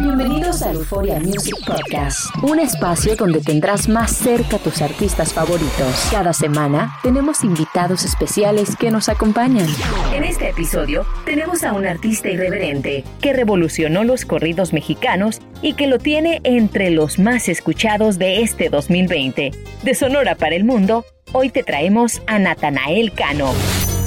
Bienvenidos 0.00 0.62
a 0.62 0.72
Euphoria 0.72 1.20
Music 1.20 1.54
Podcast, 1.64 2.34
un 2.42 2.58
espacio 2.58 3.14
donde 3.16 3.40
tendrás 3.40 3.88
más 3.88 4.12
cerca 4.16 4.56
a 4.56 4.58
tus 4.58 4.82
artistas 4.82 5.32
favoritos. 5.32 6.08
Cada 6.10 6.32
semana 6.32 6.98
tenemos 7.02 7.44
invitados 7.44 8.04
especiales 8.04 8.76
que 8.76 8.90
nos 8.90 9.08
acompañan. 9.08 9.66
En 10.12 10.24
este 10.24 10.50
episodio 10.50 11.04
tenemos 11.24 11.62
a 11.64 11.72
un 11.72 11.86
artista 11.86 12.28
irreverente 12.28 13.04
que 13.20 13.32
revolucionó 13.32 14.04
los 14.04 14.24
corridos 14.24 14.72
mexicanos 14.72 15.40
y 15.62 15.74
que 15.74 15.86
lo 15.86 15.98
tiene 15.98 16.40
entre 16.44 16.90
los 16.90 17.18
más 17.18 17.48
escuchados 17.48 18.18
de 18.18 18.42
este 18.42 18.70
2020. 18.70 19.50
De 19.82 19.94
Sonora 19.94 20.34
para 20.34 20.56
el 20.56 20.64
Mundo, 20.64 21.04
hoy 21.32 21.50
te 21.50 21.62
traemos 21.62 22.22
a 22.26 22.38
Natanael 22.38 23.12
Cano. 23.12 23.52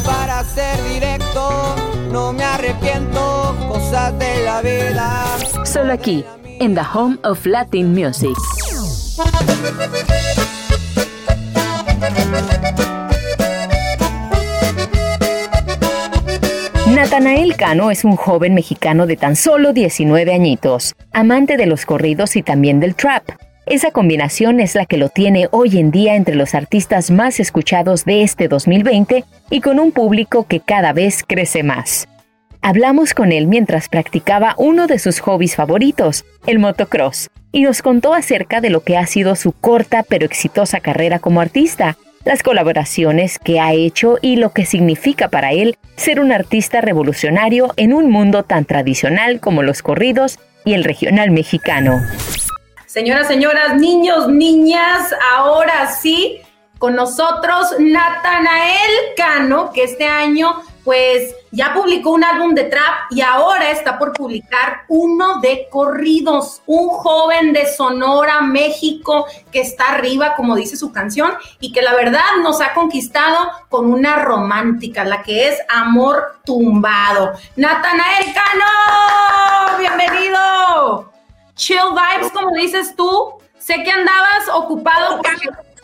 Para 0.05 0.43
ser 0.43 0.83
directo, 0.93 1.92
no 2.13 2.31
me 2.31 2.43
arrepiento, 2.43 3.55
cosas 3.67 4.17
de 4.19 4.43
la 4.45 4.61
vida. 4.61 5.25
Solo 5.65 5.93
aquí, 5.93 6.23
en 6.59 6.75
The 6.75 6.81
Home 6.93 7.17
of 7.23 7.43
Latin 7.43 7.91
Music. 7.91 8.37
Natanael 16.85 17.55
Cano 17.57 17.89
es 17.89 18.05
un 18.05 18.15
joven 18.15 18.53
mexicano 18.53 19.07
de 19.07 19.17
tan 19.17 19.35
solo 19.35 19.73
19 19.73 20.31
añitos, 20.31 20.93
amante 21.11 21.57
de 21.57 21.65
los 21.65 21.87
corridos 21.87 22.35
y 22.35 22.43
también 22.43 22.79
del 22.79 22.93
trap. 22.93 23.23
Esa 23.65 23.91
combinación 23.91 24.59
es 24.59 24.75
la 24.75 24.85
que 24.85 24.97
lo 24.97 25.07
tiene 25.07 25.47
hoy 25.51 25.79
en 25.79 25.89
día 25.89 26.15
entre 26.15 26.35
los 26.35 26.53
artistas 26.53 27.09
más 27.11 27.39
escuchados 27.39 28.03
de 28.03 28.21
este 28.21 28.49
2020 28.49 29.23
y 29.49 29.61
con 29.61 29.79
un 29.79 29.93
público 29.93 30.45
que 30.47 30.59
cada 30.59 30.91
vez 30.91 31.23
crece 31.25 31.63
más. 31.63 32.09
Hablamos 32.61 33.13
con 33.13 33.31
él 33.31 33.47
mientras 33.47 33.87
practicaba 33.87 34.53
uno 34.57 34.87
de 34.87 34.99
sus 34.99 35.21
hobbies 35.21 35.55
favoritos, 35.55 36.25
el 36.45 36.59
motocross, 36.59 37.29
y 37.53 37.61
nos 37.61 37.81
contó 37.81 38.13
acerca 38.13 38.59
de 38.59 38.69
lo 38.69 38.81
que 38.81 38.97
ha 38.97 39.05
sido 39.05 39.35
su 39.35 39.53
corta 39.53 40.03
pero 40.03 40.25
exitosa 40.25 40.81
carrera 40.81 41.19
como 41.19 41.39
artista, 41.39 41.97
las 42.25 42.43
colaboraciones 42.43 43.39
que 43.39 43.61
ha 43.61 43.71
hecho 43.71 44.17
y 44.21 44.35
lo 44.35 44.51
que 44.51 44.65
significa 44.65 45.29
para 45.29 45.53
él 45.53 45.77
ser 45.95 46.19
un 46.19 46.33
artista 46.33 46.81
revolucionario 46.81 47.73
en 47.77 47.93
un 47.93 48.09
mundo 48.09 48.43
tan 48.43 48.65
tradicional 48.65 49.39
como 49.39 49.63
los 49.63 49.81
corridos 49.81 50.37
y 50.65 50.73
el 50.73 50.83
regional 50.83 51.31
mexicano. 51.31 52.01
Señoras, 52.93 53.27
señoras, 53.27 53.75
niños, 53.75 54.27
niñas, 54.27 55.15
ahora 55.33 55.91
sí, 55.99 56.39
con 56.77 56.95
nosotros 56.95 57.73
Natanael 57.79 58.91
Cano, 59.17 59.71
que 59.73 59.85
este 59.85 60.05
año 60.05 60.61
pues 60.83 61.33
ya 61.49 61.73
publicó 61.73 62.11
un 62.11 62.23
álbum 62.23 62.53
de 62.53 62.65
trap 62.65 63.09
y 63.09 63.21
ahora 63.21 63.71
está 63.71 63.97
por 63.97 64.13
publicar 64.13 64.83
uno 64.89 65.39
de 65.39 65.67
corridos. 65.71 66.61
Un 66.67 66.89
joven 66.89 67.51
de 67.51 67.65
Sonora, 67.65 68.41
México, 68.41 69.25
que 69.51 69.61
está 69.61 69.93
arriba, 69.93 70.35
como 70.35 70.55
dice 70.55 70.77
su 70.77 70.91
canción, 70.91 71.31
y 71.59 71.71
que 71.71 71.81
la 71.81 71.95
verdad 71.95 72.21
nos 72.43 72.61
ha 72.61 72.75
conquistado 72.75 73.37
con 73.69 73.91
una 73.91 74.17
romántica, 74.17 75.03
la 75.03 75.23
que 75.23 75.47
es 75.47 75.57
Amor 75.67 76.41
Tumbado. 76.45 77.33
Natanael 77.55 78.25
Cano, 78.35 79.79
bienvenido. 79.79 81.12
Chill 81.55 81.77
vibes, 81.91 82.31
como 82.31 82.55
dices 82.55 82.95
tú. 82.95 83.33
Sé 83.57 83.81
que 83.83 83.91
andabas 83.91 84.49
ocupado 84.53 85.21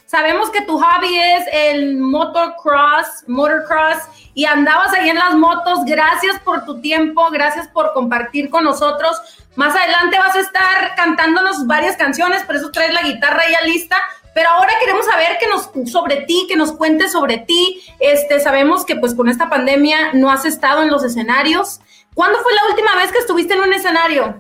sabemos 0.10 0.50
que 0.50 0.62
tu 0.62 0.80
hobby 0.80 1.20
es 1.20 1.46
el 1.54 1.98
motocross, 1.98 3.26
motocross, 3.28 3.98
y 4.34 4.46
andabas 4.46 4.92
ahí 4.94 5.10
en 5.10 5.18
las 5.18 5.36
motos. 5.36 5.86
Gracias 5.86 6.40
por 6.40 6.66
tu 6.66 6.82
tiempo, 6.82 7.30
gracias 7.30 7.68
por 7.68 7.94
compartir 7.94 8.50
con 8.50 8.64
nosotros. 8.64 9.22
Más 9.56 9.76
adelante 9.76 10.18
vas 10.18 10.36
a 10.36 10.40
estar 10.40 10.96
cantándonos 10.96 11.68
varias 11.68 11.96
canciones, 11.96 12.44
por 12.44 12.56
eso 12.56 12.72
traes 12.72 12.92
la 12.92 13.04
guitarra 13.04 13.44
ya 13.52 13.68
lista. 13.68 13.98
Pero 14.34 14.50
ahora 14.50 14.74
queremos 14.80 15.06
saber 15.06 15.38
que 15.40 15.48
nos 15.48 15.70
sobre 15.92 16.22
ti, 16.22 16.46
que 16.48 16.56
nos 16.56 16.72
cuentes 16.72 17.12
sobre 17.12 17.38
ti. 17.38 17.84
Este, 18.00 18.40
sabemos 18.40 18.86
que 18.86 18.96
pues 18.96 19.14
con 19.14 19.30
esta 19.30 19.48
pandemia 19.50 20.14
no 20.14 20.32
has 20.32 20.46
estado 20.46 20.82
en 20.82 20.90
los 20.90 21.04
escenarios. 21.04 21.82
¿Cuándo 22.16 22.40
fue 22.40 22.54
la 22.54 22.66
última 22.72 22.96
vez 22.96 23.12
que 23.12 23.20
estuviste 23.20 23.54
en 23.54 23.62
un 23.62 23.74
escenario? 23.74 24.40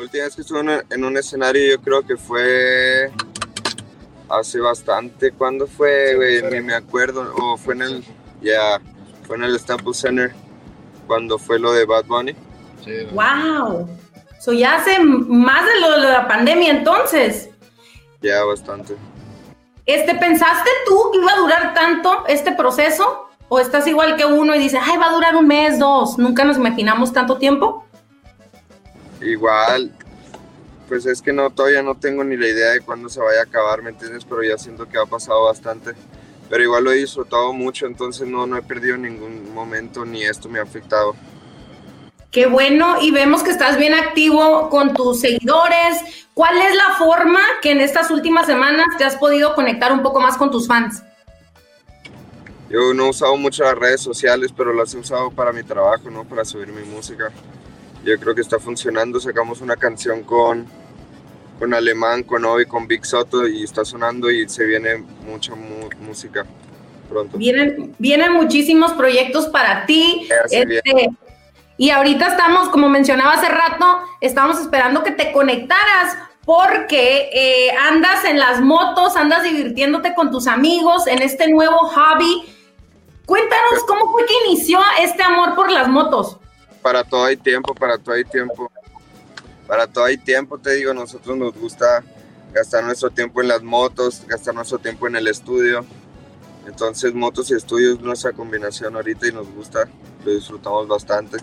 La 0.00 0.04
última 0.04 0.24
vez 0.24 0.34
que 0.34 0.40
estuve 0.40 0.82
en 0.88 1.04
un 1.04 1.16
escenario 1.18 1.76
yo 1.76 1.82
creo 1.82 2.00
que 2.00 2.16
fue 2.16 3.12
hace 4.30 4.58
bastante. 4.58 5.30
¿Cuándo 5.30 5.66
fue, 5.66 6.14
güey? 6.14 6.42
Ni 6.42 6.62
me 6.62 6.72
acuerdo. 6.72 7.34
O 7.36 7.58
fue 7.58 7.74
en 7.74 7.82
el, 7.82 8.04
ya, 8.40 8.80
fue 9.26 9.36
en 9.36 9.42
el 9.42 9.60
Staples 9.60 9.98
Center 9.98 10.32
cuando 11.06 11.38
fue 11.38 11.58
lo 11.58 11.74
de 11.74 11.84
Bad 11.84 12.06
Bunny. 12.06 12.34
Sí, 12.82 12.92
¡Wow! 13.12 13.90
So 14.40 14.54
ya 14.54 14.76
hace 14.76 15.00
más 15.00 15.66
de 15.66 15.80
lo 15.80 15.90
de 15.90 16.08
la 16.08 16.26
pandemia 16.26 16.70
entonces. 16.70 17.50
Ya, 18.22 18.42
bastante. 18.44 18.96
Este, 19.84 20.14
¿pensaste 20.14 20.70
tú 20.86 21.10
que 21.12 21.18
iba 21.18 21.32
a 21.32 21.40
durar 21.40 21.74
tanto 21.74 22.24
este 22.26 22.52
proceso? 22.52 23.28
¿O 23.50 23.60
estás 23.60 23.86
igual 23.86 24.16
que 24.16 24.24
uno 24.24 24.54
y 24.54 24.60
dices, 24.60 24.80
ay, 24.82 24.96
va 24.96 25.08
a 25.08 25.12
durar 25.12 25.36
un 25.36 25.46
mes, 25.46 25.78
dos? 25.78 26.16
¿Nunca 26.16 26.44
nos 26.44 26.56
imaginamos 26.56 27.12
tanto 27.12 27.36
tiempo? 27.36 27.84
Igual, 29.20 29.92
pues 30.88 31.06
es 31.06 31.20
que 31.22 31.32
no, 31.32 31.50
todavía 31.50 31.82
no 31.82 31.94
tengo 31.94 32.24
ni 32.24 32.36
la 32.36 32.48
idea 32.48 32.70
de 32.70 32.80
cuándo 32.80 33.08
se 33.08 33.20
vaya 33.20 33.40
a 33.40 33.44
acabar, 33.44 33.82
¿me 33.82 33.90
entiendes? 33.90 34.24
Pero 34.24 34.42
ya 34.42 34.58
siento 34.58 34.88
que 34.88 34.98
ha 34.98 35.06
pasado 35.06 35.44
bastante. 35.44 35.92
Pero 36.48 36.64
igual 36.64 36.84
lo 36.84 36.92
he 36.92 36.96
disfrutado 36.96 37.52
mucho, 37.52 37.86
entonces 37.86 38.26
no, 38.26 38.46
no 38.46 38.56
he 38.56 38.62
perdido 38.62 38.96
ningún 38.96 39.54
momento 39.54 40.04
ni 40.04 40.24
esto 40.24 40.48
me 40.48 40.58
ha 40.58 40.62
afectado. 40.62 41.14
Qué 42.32 42.46
bueno, 42.46 43.00
y 43.00 43.10
vemos 43.10 43.42
que 43.42 43.50
estás 43.50 43.76
bien 43.76 43.94
activo 43.94 44.68
con 44.68 44.94
tus 44.94 45.20
seguidores. 45.20 46.26
¿Cuál 46.34 46.58
es 46.58 46.74
la 46.74 46.94
forma 46.96 47.40
que 47.60 47.72
en 47.72 47.80
estas 47.80 48.10
últimas 48.10 48.46
semanas 48.46 48.86
te 48.98 49.04
has 49.04 49.16
podido 49.16 49.54
conectar 49.54 49.92
un 49.92 50.02
poco 50.02 50.20
más 50.20 50.36
con 50.36 50.50
tus 50.50 50.66
fans? 50.66 51.02
Yo 52.68 52.94
no 52.94 53.06
he 53.06 53.10
usado 53.10 53.36
mucho 53.36 53.64
las 53.64 53.76
redes 53.76 54.00
sociales, 54.00 54.52
pero 54.56 54.72
las 54.72 54.94
he 54.94 54.98
usado 54.98 55.30
para 55.30 55.52
mi 55.52 55.64
trabajo, 55.64 56.08
¿no? 56.08 56.24
Para 56.24 56.44
subir 56.44 56.68
mi 56.68 56.84
música 56.84 57.32
yo 58.04 58.18
creo 58.18 58.34
que 58.34 58.40
está 58.40 58.58
funcionando. 58.58 59.20
Sacamos 59.20 59.60
una 59.60 59.76
canción 59.76 60.22
con, 60.22 60.66
con 61.58 61.74
Alemán, 61.74 62.22
con 62.22 62.44
Obi, 62.44 62.66
con 62.66 62.86
Big 62.86 63.04
Soto 63.04 63.46
y 63.46 63.64
está 63.64 63.84
sonando 63.84 64.30
y 64.30 64.48
se 64.48 64.64
viene 64.64 64.96
mucha 65.26 65.54
música 66.00 66.46
pronto. 67.08 67.36
Vienen, 67.36 67.94
vienen 67.98 68.32
muchísimos 68.32 68.92
proyectos 68.92 69.48
para 69.48 69.86
ti. 69.86 70.28
Este, 70.50 71.10
y 71.76 71.90
ahorita 71.90 72.28
estamos, 72.28 72.68
como 72.68 72.88
mencionaba 72.88 73.32
hace 73.32 73.48
rato, 73.48 74.00
estamos 74.20 74.60
esperando 74.60 75.02
que 75.02 75.12
te 75.12 75.32
conectaras 75.32 76.16
porque 76.44 77.30
eh, 77.32 77.70
andas 77.88 78.24
en 78.24 78.38
las 78.38 78.60
motos, 78.60 79.16
andas 79.16 79.42
divirtiéndote 79.42 80.14
con 80.14 80.30
tus 80.30 80.46
amigos 80.46 81.06
en 81.06 81.22
este 81.22 81.48
nuevo 81.48 81.78
hobby. 81.78 82.44
Cuéntanos 83.26 83.84
cómo 83.86 84.10
fue 84.10 84.26
que 84.26 84.34
inició 84.46 84.80
este 85.00 85.22
amor 85.22 85.54
por 85.54 85.70
las 85.70 85.86
motos 85.86 86.39
para 86.82 87.04
todo 87.04 87.24
hay 87.24 87.36
tiempo, 87.36 87.74
para 87.74 87.98
todo 87.98 88.14
hay 88.14 88.24
tiempo. 88.24 88.70
Para 89.66 89.86
todo 89.86 90.04
hay 90.04 90.18
tiempo, 90.18 90.58
te 90.58 90.74
digo, 90.74 90.92
nosotros 90.92 91.36
nos 91.36 91.54
gusta 91.54 92.02
gastar 92.52 92.84
nuestro 92.84 93.10
tiempo 93.10 93.40
en 93.40 93.48
las 93.48 93.62
motos, 93.62 94.24
gastar 94.26 94.54
nuestro 94.54 94.78
tiempo 94.78 95.06
en 95.06 95.16
el 95.16 95.28
estudio. 95.28 95.84
Entonces, 96.66 97.14
motos 97.14 97.50
y 97.50 97.54
estudios 97.54 97.98
es 97.98 98.00
nuestra 98.00 98.32
combinación 98.32 98.96
ahorita 98.96 99.28
y 99.28 99.32
nos 99.32 99.48
gusta, 99.52 99.88
lo 100.24 100.32
disfrutamos 100.32 100.88
bastante. 100.88 101.38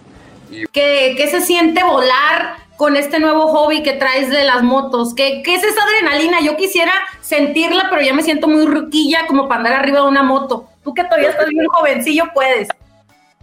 Y... 0.51 0.65
¿Qué, 0.67 1.15
¿Qué, 1.17 1.27
se 1.29 1.41
siente 1.41 1.83
volar 1.83 2.57
con 2.75 2.95
este 2.95 3.19
nuevo 3.19 3.47
hobby 3.47 3.81
que 3.83 3.93
traes 3.93 4.29
de 4.29 4.43
las 4.43 4.63
motos? 4.63 5.13
¿Qué, 5.15 5.41
¿Qué, 5.43 5.55
es 5.55 5.63
esa 5.63 5.83
adrenalina? 5.83 6.41
Yo 6.41 6.55
quisiera 6.55 6.93
sentirla, 7.21 7.87
pero 7.89 8.01
ya 8.01 8.13
me 8.13 8.23
siento 8.23 8.47
muy 8.47 8.65
ruquilla 8.65 9.25
como 9.27 9.47
para 9.47 9.59
andar 9.59 9.73
arriba 9.73 10.01
de 10.01 10.07
una 10.07 10.23
moto. 10.23 10.69
Tú 10.83 10.93
que 10.93 11.03
todavía 11.03 11.29
estás 11.29 11.47
bien 11.47 11.65
jovencillo, 11.67 12.25
puedes. 12.33 12.69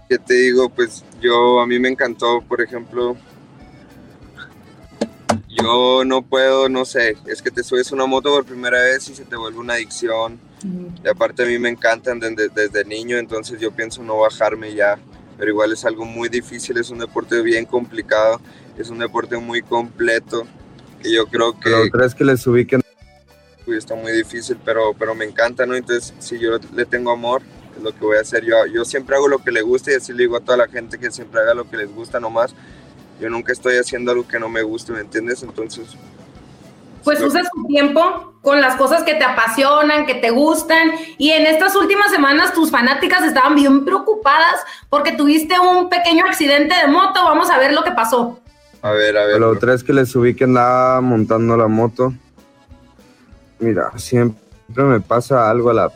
¿Qué 0.09 0.19
te 0.19 0.35
digo? 0.35 0.69
Pues 0.69 1.05
yo, 1.21 1.61
a 1.61 1.67
mí 1.67 1.79
me 1.79 1.89
encantó, 1.89 2.43
por 2.43 2.61
ejemplo, 2.61 3.17
yo 5.49 6.05
no 6.05 6.23
puedo, 6.23 6.69
no 6.69 6.85
sé, 6.85 7.17
es 7.27 7.41
que 7.41 7.51
te 7.51 7.63
subes 7.63 7.93
una 7.93 8.07
moto 8.07 8.31
por 8.31 8.45
primera 8.45 8.81
vez 8.81 9.09
y 9.09 9.15
se 9.15 9.25
te 9.25 9.37
vuelve 9.37 9.59
una 9.59 9.75
adicción. 9.75 10.39
Y 11.05 11.09
aparte 11.09 11.43
a 11.43 11.47
mí 11.47 11.59
me 11.59 11.69
encantan 11.69 12.19
desde, 12.19 12.49
desde, 12.49 12.85
niño, 12.85 13.19
entonces 13.19 13.61
yo 13.61 13.71
pienso 13.71 14.03
no 14.03 14.19
bajarme 14.19 14.75
ya 14.75 14.99
pero 15.37 15.51
igual 15.51 15.73
es 15.73 15.85
algo 15.85 16.05
muy 16.05 16.29
difícil, 16.29 16.79
es 16.79 16.91
un 16.91 16.99
deporte 16.99 17.43
bien 17.43 17.67
complicado, 17.67 18.41
es 18.79 18.89
un 18.91 18.99
deporte 18.99 19.37
muy 19.37 19.63
completo, 19.63 20.47
y 21.03 21.15
yo 21.15 21.27
creo 21.27 21.53
que... 21.55 21.71
Pero 21.71 21.91
crees 21.91 22.15
que 22.15 22.25
les 22.25 22.47
ubiquen 22.47 22.81
está 23.67 23.95
muy 23.95 24.13
difícil, 24.13 24.59
pero, 24.63 24.93
pero 24.93 25.15
me 25.15 25.25
encanta, 25.25 25.65
¿no? 25.65 25.75
Entonces, 25.75 26.13
si 26.19 26.39
yo 26.39 26.59
le 26.75 26.85
tengo 26.85 27.11
amor, 27.11 27.41
es 27.77 27.83
lo 27.83 27.93
que 27.93 28.05
voy 28.05 28.17
a 28.17 28.21
hacer. 28.21 28.45
Yo, 28.45 28.67
yo 28.67 28.85
siempre 28.85 29.17
hago 29.17 29.29
lo 29.29 29.39
que 29.39 29.51
le 29.51 29.63
gusta 29.63 29.93
y 29.93 29.95
así 29.95 30.13
le 30.13 30.25
digo 30.25 30.37
a 30.37 30.41
toda 30.41 30.59
la 30.59 30.69
gente 30.69 30.99
que 30.99 31.11
siempre 31.11 31.41
haga 31.41 31.55
lo 31.55 31.69
que 31.69 31.77
les 31.77 31.95
gusta 31.95 32.21
nomás. 32.21 32.55
Yo 33.21 33.31
nunca 33.31 33.53
estoy 33.53 33.77
haciendo 33.77 34.13
algo 34.13 34.27
que 34.27 34.39
no 34.39 34.49
me 34.49 34.63
guste, 34.63 34.93
¿me 34.93 35.01
entiendes? 35.01 35.43
Entonces... 35.43 35.97
Pues 37.05 37.21
usas 37.21 37.47
tu 37.55 37.67
tiempo 37.67 38.33
con 38.41 38.63
las 38.63 38.77
cosas 38.77 39.03
que 39.03 39.15
te 39.15 39.25
apasionan, 39.25 40.07
que 40.07 40.15
te 40.15 40.31
gustan. 40.31 40.91
Y 41.19 41.31
en 41.31 41.45
estas 41.45 41.77
últimas 41.77 42.11
semanas 42.11 42.55
tus 42.55 42.71
fanáticas 42.71 43.25
estaban 43.25 43.55
bien 43.55 43.85
preocupadas 43.85 44.61
porque 44.89 45.13
tuviste 45.13 45.55
un 45.59 45.91
pequeño 45.91 46.25
accidente 46.25 46.75
de 46.75 46.87
moto. 46.87 47.23
Vamos 47.23 47.51
a 47.51 47.59
ver 47.59 47.73
lo 47.73 47.85
que 47.85 47.93
pasó. 47.93 48.41
A 48.81 48.93
ver, 48.93 49.19
a 49.19 49.27
ver. 49.27 49.39
Lo 49.39 49.59
tres 49.59 49.85
que 49.85 49.93
les 49.93 50.17
ubiquen 50.17 50.55
nada 50.55 51.03
montando 51.03 51.59
la 51.59 51.69
moto. 51.69 52.15
Mira, 53.59 53.93
siempre 53.97 54.39
me 54.85 55.01
pasa 55.01 55.51
algo 55.51 55.71
a 55.71 55.75
la... 55.75 55.93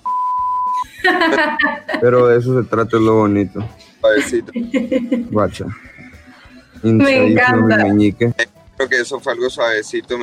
Pero 2.01 2.27
de 2.27 2.39
eso 2.39 2.61
se 2.61 2.69
trata, 2.69 2.97
es 2.97 3.03
lo 3.03 3.15
bonito. 3.15 3.65
Suavecito. 4.01 4.53
Guacha. 5.31 5.67
Me 6.83 7.33
encanta. 7.33 7.87
Creo 8.77 8.89
que 8.89 9.01
eso 9.01 9.19
fue 9.21 9.33
algo 9.33 9.51
suavecito. 9.51 10.17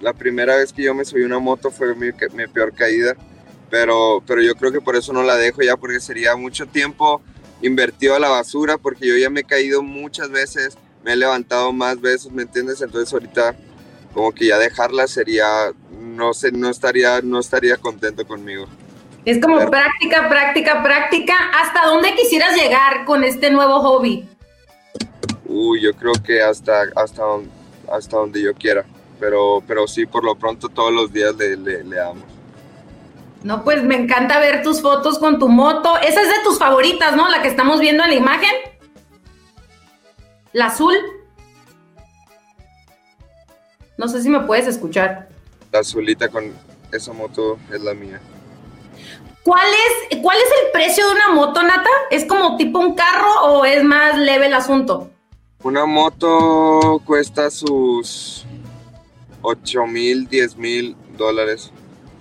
La 0.00 0.12
primera 0.12 0.56
vez 0.56 0.72
que 0.72 0.84
yo 0.84 0.94
me 0.94 1.04
subí 1.04 1.22
una 1.22 1.38
moto 1.38 1.70
fue 1.70 1.94
mi, 1.94 2.10
mi 2.34 2.46
peor 2.46 2.72
caída. 2.72 3.16
Pero, 3.70 4.22
pero 4.26 4.40
yo 4.42 4.54
creo 4.54 4.70
que 4.70 4.80
por 4.80 4.94
eso 4.94 5.12
no 5.12 5.22
la 5.24 5.36
dejo 5.36 5.62
ya, 5.62 5.76
porque 5.76 5.98
sería 5.98 6.36
mucho 6.36 6.66
tiempo 6.66 7.20
invertido 7.62 8.14
a 8.14 8.20
la 8.20 8.28
basura, 8.28 8.78
porque 8.78 9.08
yo 9.08 9.16
ya 9.16 9.30
me 9.30 9.40
he 9.40 9.44
caído 9.44 9.82
muchas 9.82 10.30
veces, 10.30 10.78
me 11.04 11.12
he 11.12 11.16
levantado 11.16 11.72
más 11.72 12.00
veces, 12.00 12.30
¿me 12.30 12.42
entiendes? 12.42 12.80
Entonces 12.80 13.12
ahorita 13.12 13.56
como 14.14 14.32
que 14.32 14.46
ya 14.46 14.58
dejarla 14.58 15.08
sería, 15.08 15.46
no 16.00 16.32
sé, 16.32 16.52
no 16.52 16.70
estaría, 16.70 17.20
no 17.22 17.40
estaría 17.40 17.76
contento 17.76 18.26
conmigo. 18.26 18.66
Es 19.26 19.40
como 19.40 19.58
práctica, 19.68 20.28
práctica, 20.28 20.84
práctica. 20.84 21.34
¿Hasta 21.60 21.84
dónde 21.86 22.14
quisieras 22.14 22.56
llegar 22.56 23.04
con 23.04 23.24
este 23.24 23.50
nuevo 23.50 23.80
hobby? 23.80 24.28
Uy, 25.44 25.82
yo 25.82 25.92
creo 25.94 26.12
que 26.24 26.40
hasta, 26.40 26.82
hasta, 26.94 27.22
hasta 27.92 28.16
donde 28.18 28.40
yo 28.40 28.54
quiera. 28.54 28.84
Pero, 29.18 29.64
pero 29.66 29.88
sí, 29.88 30.06
por 30.06 30.22
lo 30.22 30.36
pronto 30.36 30.68
todos 30.68 30.92
los 30.92 31.12
días 31.12 31.34
le, 31.34 31.56
le, 31.56 31.82
le 31.82 32.00
amo. 32.00 32.24
No, 33.42 33.64
pues 33.64 33.82
me 33.82 33.96
encanta 33.96 34.38
ver 34.38 34.62
tus 34.62 34.80
fotos 34.80 35.18
con 35.18 35.40
tu 35.40 35.48
moto. 35.48 35.96
Esa 35.98 36.22
es 36.22 36.28
de 36.28 36.44
tus 36.44 36.56
favoritas, 36.56 37.16
¿no? 37.16 37.28
La 37.28 37.42
que 37.42 37.48
estamos 37.48 37.80
viendo 37.80 38.04
en 38.04 38.10
la 38.10 38.16
imagen. 38.16 38.52
La 40.52 40.66
azul. 40.66 40.94
No 43.98 44.06
sé 44.06 44.22
si 44.22 44.28
me 44.28 44.40
puedes 44.42 44.68
escuchar. 44.68 45.28
La 45.72 45.80
azulita 45.80 46.28
con 46.28 46.52
esa 46.92 47.12
moto 47.12 47.58
es 47.72 47.80
la 47.80 47.92
mía. 47.92 48.20
¿Cuál 49.46 49.68
es, 50.10 50.18
¿Cuál 50.22 50.38
es 50.38 50.48
el 50.64 50.72
precio 50.72 51.06
de 51.06 51.12
una 51.12 51.28
moto, 51.28 51.62
Nata? 51.62 51.88
¿Es 52.10 52.24
como 52.24 52.56
tipo 52.56 52.80
un 52.80 52.96
carro 52.96 53.44
o 53.44 53.64
es 53.64 53.84
más 53.84 54.18
leve 54.18 54.46
el 54.46 54.54
asunto? 54.54 55.08
Una 55.62 55.86
moto 55.86 57.00
cuesta 57.04 57.48
sus 57.48 58.44
8 59.42 59.86
mil, 59.86 60.26
10 60.26 60.56
mil 60.56 60.96
dólares. 61.16 61.70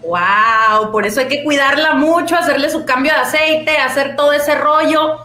¡Wow! 0.04 0.92
Por 0.92 1.08
eso 1.08 1.22
hay 1.22 1.28
que 1.28 1.44
cuidarla 1.44 1.96
mucho, 1.96 2.36
hacerle 2.36 2.70
su 2.70 2.86
cambio 2.86 3.12
de 3.14 3.18
aceite, 3.18 3.76
hacer 3.76 4.16
todo 4.16 4.32
ese 4.32 4.54
rollo 4.54 5.25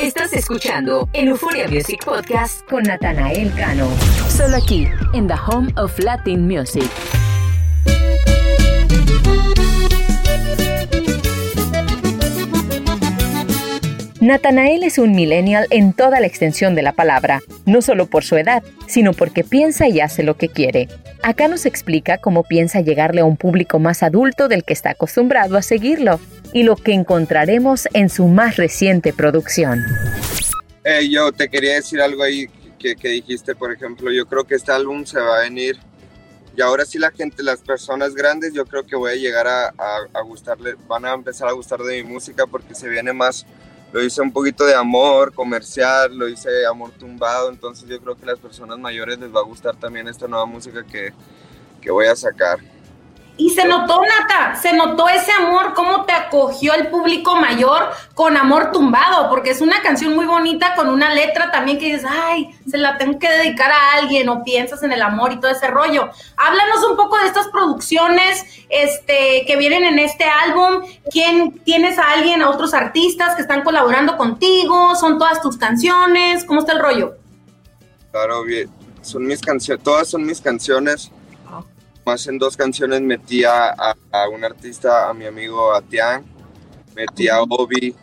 Estás 0.00 0.32
escuchando 0.32 1.08
el 1.12 1.28
Euphoria 1.28 1.68
Music 1.68 2.04
Podcast 2.04 2.68
con 2.68 2.84
Natanael 2.84 3.52
Cano. 3.54 3.88
Solo 4.28 4.56
aquí, 4.56 4.86
en 5.12 5.26
The 5.26 5.34
Home 5.48 5.72
of 5.76 5.98
Latin 5.98 6.46
Music. 6.46 6.88
Natanael 14.28 14.82
es 14.82 14.98
un 14.98 15.12
millennial 15.12 15.66
en 15.70 15.94
toda 15.94 16.20
la 16.20 16.26
extensión 16.26 16.74
de 16.74 16.82
la 16.82 16.92
palabra, 16.92 17.40
no 17.64 17.80
solo 17.80 18.04
por 18.04 18.24
su 18.24 18.36
edad, 18.36 18.62
sino 18.86 19.14
porque 19.14 19.42
piensa 19.42 19.88
y 19.88 20.00
hace 20.00 20.22
lo 20.22 20.36
que 20.36 20.50
quiere. 20.50 20.86
Acá 21.22 21.48
nos 21.48 21.64
explica 21.64 22.18
cómo 22.18 22.42
piensa 22.42 22.82
llegarle 22.82 23.22
a 23.22 23.24
un 23.24 23.38
público 23.38 23.78
más 23.78 24.02
adulto 24.02 24.48
del 24.48 24.64
que 24.64 24.74
está 24.74 24.90
acostumbrado 24.90 25.56
a 25.56 25.62
seguirlo 25.62 26.20
y 26.52 26.64
lo 26.64 26.76
que 26.76 26.92
encontraremos 26.92 27.88
en 27.94 28.10
su 28.10 28.26
más 28.26 28.56
reciente 28.56 29.14
producción. 29.14 29.82
yo 31.08 31.32
te 31.32 31.48
quería 31.48 31.76
decir 31.76 32.02
algo 32.02 32.22
ahí 32.22 32.48
que, 32.78 32.96
dijiste, 33.08 33.54
por 33.54 33.72
ejemplo, 33.72 34.12
yo 34.12 34.26
creo 34.26 34.44
que 34.44 34.56
este 34.56 34.72
álbum 34.72 35.06
se 35.06 35.18
va 35.18 35.38
a 35.38 35.40
venir 35.44 35.78
y 36.54 36.60
ahora 36.60 36.84
sí 36.84 36.98
la 36.98 37.12
gente, 37.12 37.42
las 37.42 37.62
personas 37.62 38.14
grandes, 38.14 38.52
yo 38.52 38.66
creo 38.66 38.84
que 38.84 38.94
voy 38.94 39.12
a 39.12 39.16
llegar 39.16 39.46
a, 39.46 39.68
a, 39.68 40.20
gustarle, 40.20 40.74
van 40.86 41.06
a 41.06 41.14
empezar 41.14 41.48
a 41.48 41.52
gustar 41.52 41.80
de 41.80 42.02
mi 42.02 42.10
música 42.10 42.46
porque 42.46 42.74
se 42.74 42.90
viene 42.90 43.14
más, 43.14 43.46
lo 43.92 44.02
hice 44.02 44.20
un 44.20 44.32
poquito 44.32 44.64
de 44.64 44.74
amor 44.74 45.32
comercial, 45.32 46.16
lo 46.16 46.28
hice 46.28 46.66
amor 46.66 46.90
tumbado, 46.92 47.50
entonces 47.50 47.88
yo 47.88 48.00
creo 48.00 48.16
que 48.16 48.24
a 48.24 48.32
las 48.32 48.38
personas 48.38 48.78
mayores 48.78 49.18
les 49.18 49.34
va 49.34 49.40
a 49.40 49.44
gustar 49.44 49.76
también 49.76 50.08
esta 50.08 50.28
nueva 50.28 50.46
música 50.46 50.84
que, 50.84 51.12
que 51.80 51.90
voy 51.90 52.06
a 52.06 52.16
sacar. 52.16 52.58
Y 53.38 53.50
se 53.50 53.64
notó, 53.66 54.02
Nata, 54.02 54.56
se 54.56 54.72
notó 54.72 55.08
ese 55.08 55.30
amor, 55.30 55.72
cómo 55.72 56.04
te 56.04 56.12
acogió 56.12 56.74
el 56.74 56.88
público 56.88 57.36
mayor 57.36 57.88
con 58.12 58.36
amor 58.36 58.72
tumbado, 58.72 59.30
porque 59.30 59.50
es 59.50 59.60
una 59.60 59.80
canción 59.80 60.16
muy 60.16 60.26
bonita 60.26 60.74
con 60.74 60.88
una 60.88 61.14
letra 61.14 61.52
también 61.52 61.78
que 61.78 61.86
dices, 61.86 62.04
ay, 62.04 62.50
se 62.68 62.76
la 62.78 62.98
tengo 62.98 63.20
que 63.20 63.30
dedicar 63.30 63.70
a 63.70 63.92
alguien 63.94 64.28
o 64.28 64.42
piensas 64.42 64.82
en 64.82 64.90
el 64.90 65.02
amor 65.02 65.32
y 65.32 65.38
todo 65.38 65.52
ese 65.52 65.68
rollo. 65.68 66.10
Háblanos 66.36 66.84
un 66.90 66.96
poco 66.96 67.16
de 67.16 67.28
estas 67.28 67.46
producciones 67.46 68.44
este, 68.70 69.44
que 69.46 69.56
vienen 69.56 69.84
en 69.84 70.00
este 70.00 70.24
álbum. 70.24 70.82
¿Quién 71.08 71.60
tienes 71.60 71.96
a 71.96 72.10
alguien, 72.10 72.42
a 72.42 72.50
otros 72.50 72.74
artistas 72.74 73.36
que 73.36 73.42
están 73.42 73.62
colaborando 73.62 74.16
contigo? 74.16 74.96
¿Son 74.96 75.16
todas 75.16 75.40
tus 75.40 75.56
canciones? 75.56 76.44
¿Cómo 76.44 76.58
está 76.58 76.72
el 76.72 76.80
rollo? 76.80 77.14
Claro, 78.10 78.42
bien. 78.42 78.68
Son 79.00 79.24
mis 79.24 79.40
canciones, 79.40 79.84
todas 79.84 80.08
son 80.08 80.26
mis 80.26 80.40
canciones 80.40 81.12
más 82.08 82.26
en 82.26 82.38
dos 82.38 82.56
canciones 82.56 83.02
metí 83.02 83.44
a, 83.44 83.94
un 84.32 84.42
artista, 84.42 85.10
a 85.10 85.12
mi 85.12 85.26
amigo 85.26 85.74
Atián, 85.74 86.24
metí 86.94 87.28
a 87.28 87.42
Obi 87.42 87.94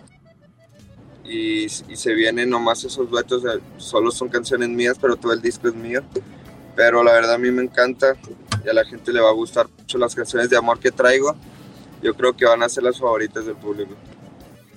y, 1.24 1.68
se 1.68 2.14
vienen 2.14 2.52
nomás 2.52 2.84
esos 2.84 3.10
duetos, 3.10 3.42
solo 3.78 4.12
son 4.12 4.30
canciones 4.30 4.70
mías, 4.70 4.96
pero 5.02 5.16
todo 5.16 5.34
el 5.34 5.42
disco 5.42 5.68
es 5.68 5.74
mío. 5.74 6.04
Pero 6.76 7.04
la 7.04 7.14
verdad 7.14 7.34
a 7.34 7.38
mí 7.40 7.50
me 7.50 7.64
encanta 7.64 8.16
y 8.64 8.70
a 8.70 8.74
la 8.74 8.86
gente 8.86 9.12
le 9.12 9.22
va 9.22 9.30
a 9.30 9.34
gustar 9.34 9.68
mucho 9.76 9.98
las 9.98 10.14
canciones 10.14 10.52
de 10.52 10.58
amor 10.58 10.80
que 10.80 10.92
traigo. 10.92 11.36
Yo 12.04 12.14
creo 12.14 12.38
que 12.38 12.46
van 12.46 12.62
a 12.62 12.70
ser 12.70 12.84
las 12.84 13.00
favoritas 13.00 13.44
del 13.48 13.56
público. 13.56 13.96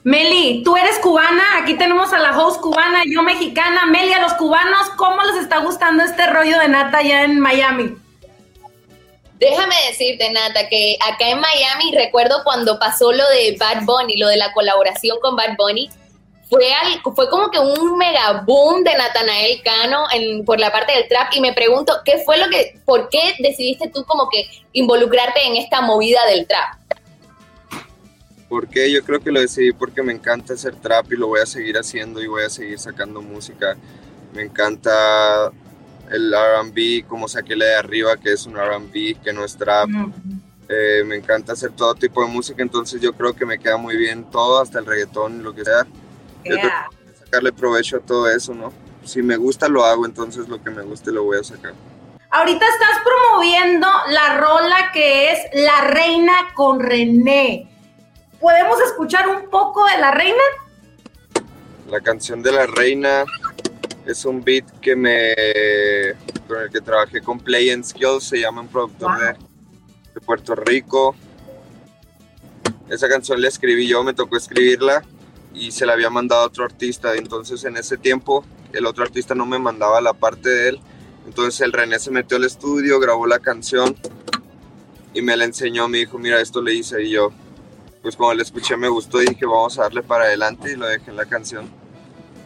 Meli, 0.04 0.62
tú 0.64 0.74
eres 0.74 0.98
cubana, 1.00 1.42
aquí 1.60 1.74
tenemos 1.74 2.14
a 2.14 2.18
la 2.18 2.38
host 2.38 2.62
cubana, 2.62 3.02
yo 3.04 3.22
mexicana. 3.22 3.84
Meli, 3.84 4.14
a 4.14 4.22
los 4.22 4.32
cubanos, 4.34 4.88
¿cómo 4.96 5.22
les 5.24 5.42
está 5.42 5.58
gustando 5.58 6.02
este 6.02 6.26
rollo 6.28 6.58
de 6.60 6.68
nata 6.68 6.98
allá 6.98 7.24
en 7.24 7.38
Miami? 7.40 8.07
Déjame 9.38 9.74
decirte, 9.88 10.30
Nata, 10.30 10.68
que 10.68 10.96
acá 11.00 11.28
en 11.28 11.40
Miami 11.40 11.92
recuerdo 11.94 12.42
cuando 12.42 12.78
pasó 12.78 13.12
lo 13.12 13.28
de 13.30 13.56
Bad 13.58 13.84
Bunny, 13.84 14.16
lo 14.16 14.28
de 14.28 14.36
la 14.36 14.52
colaboración 14.52 15.18
con 15.20 15.36
Bad 15.36 15.56
Bunny, 15.56 15.88
fue, 16.48 16.66
fue 17.14 17.28
como 17.28 17.50
que 17.50 17.58
un 17.58 17.98
mega 17.98 18.42
boom 18.46 18.82
de 18.82 18.94
Natanael 18.94 19.62
Cano 19.62 20.06
por 20.44 20.58
la 20.58 20.72
parte 20.72 20.92
del 20.92 21.06
trap 21.06 21.28
y 21.34 21.40
me 21.40 21.52
pregunto, 21.52 21.92
¿qué 22.04 22.18
fue 22.24 22.38
lo 22.38 22.48
que, 22.48 22.80
por 22.84 23.08
qué 23.10 23.34
decidiste 23.38 23.88
tú 23.88 24.04
como 24.04 24.28
que 24.28 24.48
involucrarte 24.72 25.46
en 25.46 25.56
esta 25.56 25.82
movida 25.82 26.24
del 26.26 26.46
trap? 26.46 26.78
Porque 28.48 28.90
yo 28.90 29.04
creo 29.04 29.20
que 29.20 29.30
lo 29.30 29.40
decidí 29.40 29.72
porque 29.72 30.02
me 30.02 30.12
encanta 30.12 30.54
hacer 30.54 30.74
trap 30.76 31.12
y 31.12 31.16
lo 31.16 31.28
voy 31.28 31.40
a 31.40 31.46
seguir 31.46 31.76
haciendo 31.76 32.22
y 32.22 32.26
voy 32.26 32.44
a 32.44 32.50
seguir 32.50 32.78
sacando 32.78 33.20
música. 33.20 33.76
Me 34.32 34.42
encanta 34.42 35.52
el 36.10 36.32
RB, 36.32 37.06
como 37.06 37.28
saqué 37.28 37.56
la 37.56 37.64
de 37.66 37.76
arriba, 37.76 38.16
que 38.16 38.32
es 38.32 38.46
un 38.46 38.54
RB, 38.56 39.20
que 39.22 39.32
no 39.32 39.44
es 39.44 39.56
trap. 39.56 39.88
Eh, 40.68 41.02
me 41.06 41.16
encanta 41.16 41.54
hacer 41.54 41.70
todo 41.72 41.94
tipo 41.94 42.22
de 42.22 42.28
música, 42.28 42.62
entonces 42.62 43.00
yo 43.00 43.12
creo 43.14 43.34
que 43.34 43.46
me 43.46 43.58
queda 43.58 43.78
muy 43.78 43.96
bien 43.96 44.24
todo, 44.30 44.60
hasta 44.60 44.78
el 44.78 44.86
reggaetón, 44.86 45.42
lo 45.42 45.54
que 45.54 45.64
sea. 45.64 45.86
Yo 46.44 46.56
tengo 46.56 46.68
que 47.06 47.18
sacarle 47.24 47.52
provecho 47.52 47.96
a 47.96 48.00
todo 48.00 48.28
eso, 48.28 48.54
¿no? 48.54 48.72
Si 49.04 49.22
me 49.22 49.36
gusta, 49.36 49.68
lo 49.68 49.84
hago, 49.84 50.04
entonces 50.04 50.48
lo 50.48 50.62
que 50.62 50.70
me 50.70 50.82
guste 50.82 51.10
lo 51.10 51.24
voy 51.24 51.38
a 51.38 51.44
sacar. 51.44 51.72
Ahorita 52.30 52.66
estás 52.66 53.00
promoviendo 53.02 53.88
la 54.08 54.36
rola 54.36 54.90
que 54.92 55.32
es 55.32 55.38
La 55.54 55.88
Reina 55.88 56.34
con 56.54 56.78
René. 56.78 57.66
¿Podemos 58.38 58.78
escuchar 58.82 59.26
un 59.28 59.48
poco 59.48 59.86
de 59.86 59.98
La 59.98 60.10
Reina? 60.10 60.42
La 61.88 62.00
canción 62.00 62.42
de 62.42 62.52
La 62.52 62.66
Reina 62.66 63.24
es 64.08 64.24
un 64.24 64.42
beat 64.42 64.64
que 64.80 64.96
me 64.96 65.34
con 66.48 66.62
el 66.62 66.70
que 66.70 66.80
trabajé 66.80 67.20
con 67.20 67.38
Play 67.38 67.70
and 67.70 67.84
Skills, 67.84 68.24
se 68.24 68.40
llama 68.40 68.62
un 68.62 68.68
productor 68.68 69.18
de, 69.20 69.26
de 70.14 70.20
Puerto 70.24 70.54
Rico. 70.54 71.14
Esa 72.88 73.06
canción 73.06 73.42
la 73.42 73.48
escribí 73.48 73.86
yo, 73.86 74.02
me 74.02 74.14
tocó 74.14 74.38
escribirla 74.38 75.04
y 75.52 75.72
se 75.72 75.84
la 75.84 75.92
había 75.92 76.08
mandado 76.08 76.42
a 76.42 76.46
otro 76.46 76.64
artista. 76.64 77.14
Entonces 77.16 77.64
en 77.64 77.76
ese 77.76 77.98
tiempo 77.98 78.46
el 78.72 78.86
otro 78.86 79.04
artista 79.04 79.34
no 79.34 79.44
me 79.44 79.58
mandaba 79.58 80.00
la 80.00 80.14
parte 80.14 80.48
de 80.48 80.68
él. 80.70 80.80
Entonces 81.26 81.60
el 81.60 81.72
René 81.72 81.98
se 81.98 82.10
metió 82.10 82.38
al 82.38 82.44
estudio, 82.44 82.98
grabó 83.00 83.26
la 83.26 83.40
canción 83.40 83.94
y 85.12 85.20
me 85.20 85.36
la 85.36 85.44
enseñó. 85.44 85.86
Me 85.86 85.98
dijo, 85.98 86.18
mira, 86.18 86.40
esto 86.40 86.62
le 86.62 86.72
hice. 86.72 87.02
Y 87.02 87.10
yo, 87.10 87.30
pues 88.00 88.16
cuando 88.16 88.36
la 88.36 88.42
escuché 88.42 88.74
me 88.78 88.88
gustó 88.88 89.20
y 89.20 89.26
dije, 89.26 89.44
vamos 89.44 89.78
a 89.78 89.82
darle 89.82 90.02
para 90.02 90.24
adelante 90.24 90.72
y 90.72 90.76
lo 90.76 90.86
dejé 90.86 91.10
en 91.10 91.16
la 91.16 91.26
canción. 91.26 91.77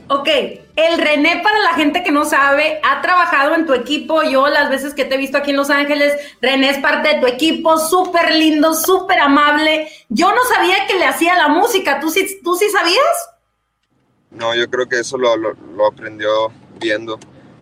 Ok, 0.08 0.28
el 0.76 0.98
René, 0.98 1.40
para 1.42 1.58
la 1.60 1.74
gente 1.74 2.02
que 2.02 2.10
no 2.10 2.24
sabe, 2.24 2.80
ha 2.82 3.00
trabajado 3.00 3.54
en 3.54 3.66
tu 3.66 3.72
equipo. 3.72 4.22
Yo, 4.22 4.48
las 4.48 4.68
veces 4.68 4.94
que 4.94 5.04
te 5.04 5.14
he 5.14 5.18
visto 5.18 5.38
aquí 5.38 5.50
en 5.50 5.56
Los 5.56 5.70
Ángeles, 5.70 6.14
René 6.40 6.70
es 6.70 6.78
parte 6.78 7.14
de 7.14 7.20
tu 7.20 7.26
equipo, 7.26 7.78
súper 7.78 8.34
lindo, 8.34 8.74
súper 8.74 9.20
amable. 9.20 9.88
Yo 10.08 10.30
no 10.34 10.42
sabía 10.54 10.86
que 10.86 10.98
le 10.98 11.06
hacía 11.06 11.36
la 11.36 11.48
música. 11.48 12.00
¿Tú 12.00 12.10
sí, 12.10 12.40
¿Tú 12.42 12.54
sí 12.56 12.68
sabías? 12.70 13.30
No, 14.30 14.54
yo 14.54 14.68
creo 14.68 14.88
que 14.88 14.98
eso 15.00 15.16
lo, 15.16 15.86
aprendió 15.86 16.52
viendo. 16.80 17.18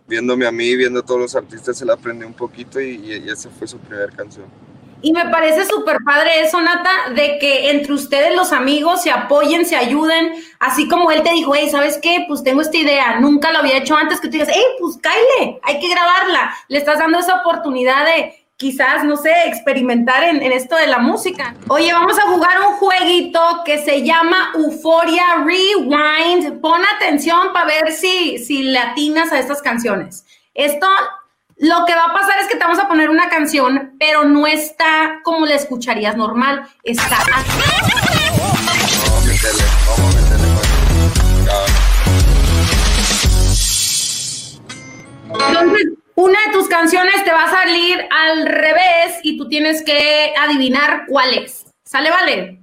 Viéndome 0.07 0.45
a 0.45 0.51
mí, 0.51 0.75
viendo 0.75 1.01
a 1.01 1.05
todos 1.05 1.21
los 1.21 1.37
artistas, 1.37 1.81
él 1.83 1.91
aprendió 1.91 2.27
un 2.27 2.35
poquito 2.35 2.81
y 2.81 3.29
esa 3.29 3.49
fue 3.49 3.69
su 3.69 3.79
primera 3.79 4.11
canción. 4.11 4.47
Y 5.03 5.13
me 5.13 5.27
parece 5.27 5.65
súper 5.65 5.99
padre 6.05 6.43
eso, 6.43 6.61
Nata, 6.61 7.11
de 7.15 7.39
que 7.39 7.71
entre 7.71 7.95
ustedes 7.95 8.35
los 8.37 8.53
amigos 8.53 9.03
se 9.03 9.11
apoyen, 9.11 9.65
se 9.65 9.77
ayuden, 9.77 10.35
así 10.59 10.89
como 10.89 11.11
él 11.11 11.23
te 11.23 11.33
dijo, 11.33 11.55
hey, 11.55 11.69
¿sabes 11.71 11.99
qué? 12.03 12.25
Pues 12.29 12.43
tengo 12.43 12.61
esta 12.61 12.77
idea, 12.77 13.19
nunca 13.21 13.51
lo 13.51 13.61
había 13.61 13.79
hecho 13.79 13.97
antes, 13.97 14.21
que 14.21 14.29
tú 14.29 14.33
digas, 14.33 14.51
hey, 14.53 14.63
pues 14.79 14.99
cáile, 15.01 15.59
hay 15.63 15.81
que 15.81 15.89
grabarla. 15.89 16.55
Le 16.69 16.79
estás 16.79 16.99
dando 16.99 17.19
esa 17.19 17.37
oportunidad 17.37 18.05
de 18.05 18.41
quizás, 18.61 19.05
no 19.05 19.17
sé, 19.17 19.33
experimentar 19.47 20.23
en, 20.23 20.43
esto 20.43 20.77
de 20.77 20.87
la 20.87 20.99
música. 20.99 21.55
Oye, 21.69 21.95
vamos 21.95 22.19
a 22.19 22.29
jugar 22.29 22.61
un 22.61 22.75
jueguito 22.75 23.41
que 23.65 23.79
se 23.79 24.03
llama 24.03 24.53
Euphoria 24.55 25.43
Rewind. 25.47 26.61
Pon 26.61 26.83
atención 26.97 27.55
para 27.55 27.65
ver 27.65 27.93
si, 27.93 28.37
si 28.37 28.65
latinas 28.65 29.33
a 29.33 29.39
estas 29.39 29.63
canciones. 29.63 30.27
Esto 30.53 30.87
lo 31.61 31.85
que 31.85 31.95
va 31.95 32.07
a 32.07 32.15
pasar 32.15 32.39
es 32.41 32.49
que 32.49 32.57
te 32.57 32.65
vamos 32.65 32.79
a 32.79 32.89
poner 32.89 33.11
una 33.11 33.29
canción, 33.29 33.95
pero 33.99 34.25
no 34.25 34.47
está 34.47 35.21
como 35.23 35.45
la 35.45 35.57
escucharías 35.57 36.17
normal. 36.17 36.67
Está 36.83 37.19
Entonces, 45.33 45.89
una 46.15 46.39
de 46.47 46.53
tus 46.53 46.67
canciones 46.69 47.25
te 47.25 47.33
va 47.33 47.45
a 47.45 47.51
salir 47.51 48.09
al 48.11 48.47
revés 48.47 49.21
y 49.23 49.37
tú 49.37 49.47
tienes 49.49 49.83
que 49.83 50.33
adivinar 50.39 51.05
cuál 51.09 51.35
es. 51.35 51.67
¿Sale, 51.85 52.11
vale? 52.11 52.60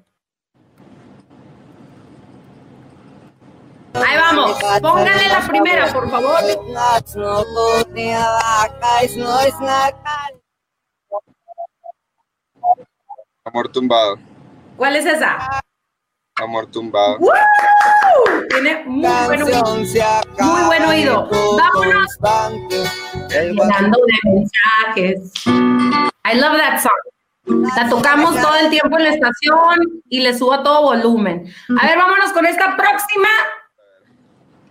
Ahí 3.94 4.18
vamos. 4.18 4.58
Pónganle 4.82 5.28
la 5.28 5.48
primera, 5.48 5.94
por 5.94 6.10
favor. 6.10 6.40
Amor 13.46 13.70
tumbado, 13.70 14.18
¿Cuál 14.76 14.96
es 14.98 15.06
esa? 15.06 15.62
amor 16.36 16.68
tumbado. 16.68 17.18
¡Woo! 17.20 17.32
Tiene 18.50 18.84
muy 18.86 19.10
buen 19.26 19.44
oído. 19.44 19.76
Muy 20.40 20.64
buen 20.66 20.84
oído. 20.86 21.30
Vámonos 21.30 22.08
llenando 23.30 24.00
de 24.06 24.32
mensajes. 24.32 25.32
I 26.26 26.40
love 26.40 26.58
that 26.58 26.80
song. 26.82 27.72
La 27.76 27.88
tocamos 27.90 28.36
todo 28.42 28.56
el 28.56 28.70
tiempo 28.70 28.98
en 28.98 29.04
la 29.06 29.10
estación 29.12 29.80
y 30.10 30.20
le 30.20 30.38
subo 30.38 30.54
a 30.54 30.64
todo 30.64 30.82
volumen. 30.84 31.52
A 31.82 31.88
ver, 31.88 31.98
vámonos 31.98 32.34
con 32.34 32.46
esta 32.46 32.76
próxima. 32.76 33.30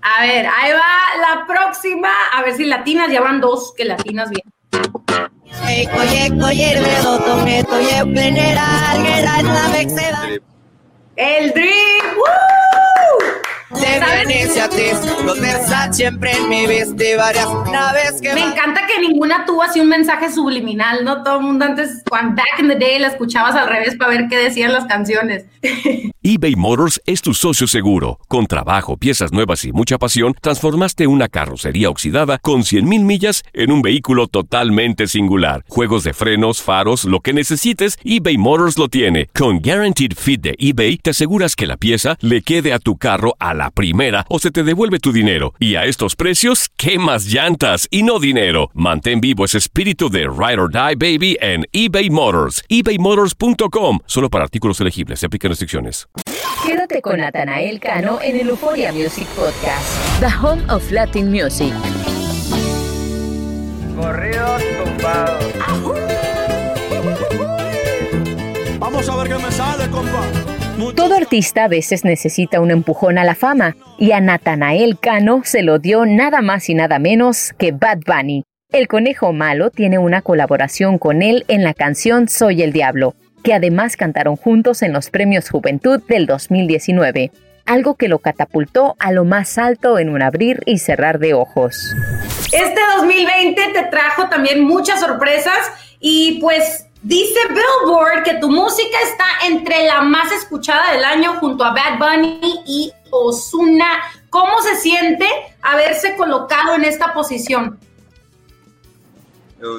A 0.00 0.22
ver, 0.22 0.46
ahí 0.46 0.72
va 0.72 0.98
la 1.20 1.46
próxima. 1.46 2.10
A 2.32 2.42
ver 2.42 2.56
si 2.56 2.64
latinas, 2.64 3.10
ya 3.10 3.20
van 3.20 3.40
dos 3.40 3.74
que 3.76 3.84
latinas 3.84 4.30
bien. 4.30 4.44
El 11.16 11.52
Dream. 11.52 12.16
¡Woo! 12.16 13.37
De 13.70 14.00
Venecia 14.00 14.64
a 14.64 14.68
ti, 14.70 14.82
los 15.26 15.38
Versace 15.38 15.92
siempre 15.92 16.32
en 16.32 16.48
mi 16.48 16.66
viste 16.66 17.16
varias 17.16 17.46
naves 17.70 18.18
que 18.22 18.32
Me 18.32 18.40
encanta 18.40 18.86
que 18.86 18.98
ninguna 19.06 19.44
tuvo 19.44 19.62
así 19.62 19.78
un 19.78 19.90
mensaje 19.90 20.32
subliminal, 20.32 21.04
¿no? 21.04 21.22
Todo 21.22 21.36
el 21.36 21.44
mundo 21.44 21.66
antes, 21.66 22.02
cuando 22.08 22.36
back 22.36 22.60
in 22.60 22.68
the 22.68 22.76
day, 22.76 22.98
la 22.98 23.08
escuchabas 23.08 23.54
al 23.56 23.68
revés 23.68 23.96
para 23.96 24.12
ver 24.12 24.28
qué 24.30 24.38
decían 24.38 24.72
las 24.72 24.86
canciones. 24.86 25.44
eBay 26.22 26.56
Motors 26.56 27.00
es 27.04 27.20
tu 27.20 27.34
socio 27.34 27.66
seguro. 27.66 28.18
Con 28.26 28.46
trabajo, 28.46 28.96
piezas 28.96 29.32
nuevas 29.32 29.64
y 29.64 29.72
mucha 29.72 29.98
pasión, 29.98 30.34
transformaste 30.40 31.06
una 31.06 31.28
carrocería 31.28 31.90
oxidada 31.90 32.38
con 32.38 32.62
100.000 32.62 33.02
millas 33.02 33.42
en 33.52 33.70
un 33.70 33.82
vehículo 33.82 34.28
totalmente 34.28 35.06
singular. 35.08 35.64
Juegos 35.68 36.04
de 36.04 36.14
frenos, 36.14 36.62
faros, 36.62 37.04
lo 37.04 37.20
que 37.20 37.34
necesites, 37.34 37.98
eBay 38.02 38.38
Motors 38.38 38.78
lo 38.78 38.88
tiene. 38.88 39.26
Con 39.34 39.60
Guaranteed 39.60 40.12
Fit 40.16 40.40
de 40.40 40.54
eBay, 40.58 40.96
te 40.96 41.10
aseguras 41.10 41.54
que 41.54 41.66
la 41.66 41.76
pieza 41.76 42.16
le 42.20 42.40
quede 42.40 42.72
a 42.72 42.78
tu 42.78 42.96
carro 42.96 43.34
a 43.38 43.57
la 43.58 43.70
primera 43.70 44.24
o 44.30 44.38
se 44.38 44.50
te 44.50 44.62
devuelve 44.62 44.98
tu 44.98 45.12
dinero. 45.12 45.52
Y 45.58 45.74
a 45.74 45.84
estos 45.84 46.16
precios, 46.16 46.70
¿qué 46.78 46.98
más 46.98 47.26
llantas 47.26 47.86
y 47.90 48.04
no 48.04 48.18
dinero? 48.18 48.70
Mantén 48.72 49.20
vivo 49.20 49.44
ese 49.44 49.58
espíritu 49.58 50.08
de 50.08 50.20
Ride 50.20 50.60
or 50.60 50.72
Die 50.72 50.96
Baby 50.96 51.36
en 51.42 51.66
eBay 51.72 52.08
Motors. 52.08 52.64
ebaymotors.com. 52.68 53.98
Solo 54.06 54.30
para 54.30 54.44
artículos 54.44 54.80
elegibles. 54.80 55.20
Se 55.20 55.26
aplican 55.26 55.50
restricciones. 55.50 56.08
Quédate 56.64 57.02
con 57.02 57.18
Natanael 57.18 57.80
Cano 57.80 58.18
en 58.22 58.38
el 58.38 58.48
Euphoria 58.48 58.92
Music 58.92 59.26
Podcast, 59.28 60.20
The 60.20 60.26
Home 60.42 60.62
of 60.72 60.90
Latin 60.90 61.30
Music. 61.30 61.72
Corridos 63.96 64.62
tumbados. 64.84 65.44
Vamos 68.78 69.08
a 69.08 69.16
ver 69.16 69.28
qué 69.28 69.38
me 69.42 69.50
sale, 69.52 69.88
compa. 69.90 70.57
Todo 70.94 71.16
artista 71.16 71.64
a 71.64 71.68
veces 71.68 72.04
necesita 72.04 72.60
un 72.60 72.70
empujón 72.70 73.18
a 73.18 73.24
la 73.24 73.34
fama, 73.34 73.74
y 73.98 74.12
a 74.12 74.20
Natanael 74.20 74.96
Cano 75.00 75.42
se 75.44 75.62
lo 75.62 75.80
dio 75.80 76.06
nada 76.06 76.40
más 76.40 76.68
y 76.68 76.74
nada 76.74 77.00
menos 77.00 77.52
que 77.58 77.72
Bad 77.72 77.98
Bunny. 78.06 78.44
El 78.70 78.86
conejo 78.86 79.32
malo 79.32 79.70
tiene 79.70 79.98
una 79.98 80.22
colaboración 80.22 80.98
con 80.98 81.22
él 81.22 81.44
en 81.48 81.64
la 81.64 81.74
canción 81.74 82.28
Soy 82.28 82.62
el 82.62 82.72
Diablo, 82.72 83.16
que 83.42 83.54
además 83.54 83.96
cantaron 83.96 84.36
juntos 84.36 84.82
en 84.82 84.92
los 84.92 85.10
Premios 85.10 85.50
Juventud 85.50 86.00
del 86.06 86.26
2019, 86.26 87.32
algo 87.66 87.96
que 87.96 88.06
lo 88.06 88.20
catapultó 88.20 88.94
a 89.00 89.10
lo 89.10 89.24
más 89.24 89.58
alto 89.58 89.98
en 89.98 90.10
un 90.10 90.22
abrir 90.22 90.62
y 90.64 90.78
cerrar 90.78 91.18
de 91.18 91.34
ojos. 91.34 91.92
Este 92.52 92.80
2020 92.98 93.60
te 93.74 93.82
trajo 93.90 94.28
también 94.28 94.62
muchas 94.62 95.00
sorpresas 95.00 95.58
y 95.98 96.38
pues 96.40 96.87
dice 97.02 97.38
Billboard 97.48 98.24
que 98.24 98.34
tu 98.34 98.50
música 98.50 98.96
está 99.04 99.24
entre 99.46 99.86
la 99.86 100.00
más 100.02 100.32
escuchada 100.32 100.92
del 100.92 101.04
año 101.04 101.34
junto 101.40 101.64
a 101.64 101.72
Bad 101.72 101.98
Bunny 101.98 102.62
y 102.66 102.92
Ozuna. 103.10 104.00
¿Cómo 104.30 104.60
se 104.62 104.76
siente 104.76 105.26
haberse 105.62 106.16
colocado 106.16 106.74
en 106.74 106.84
esta 106.84 107.14
posición? 107.14 107.78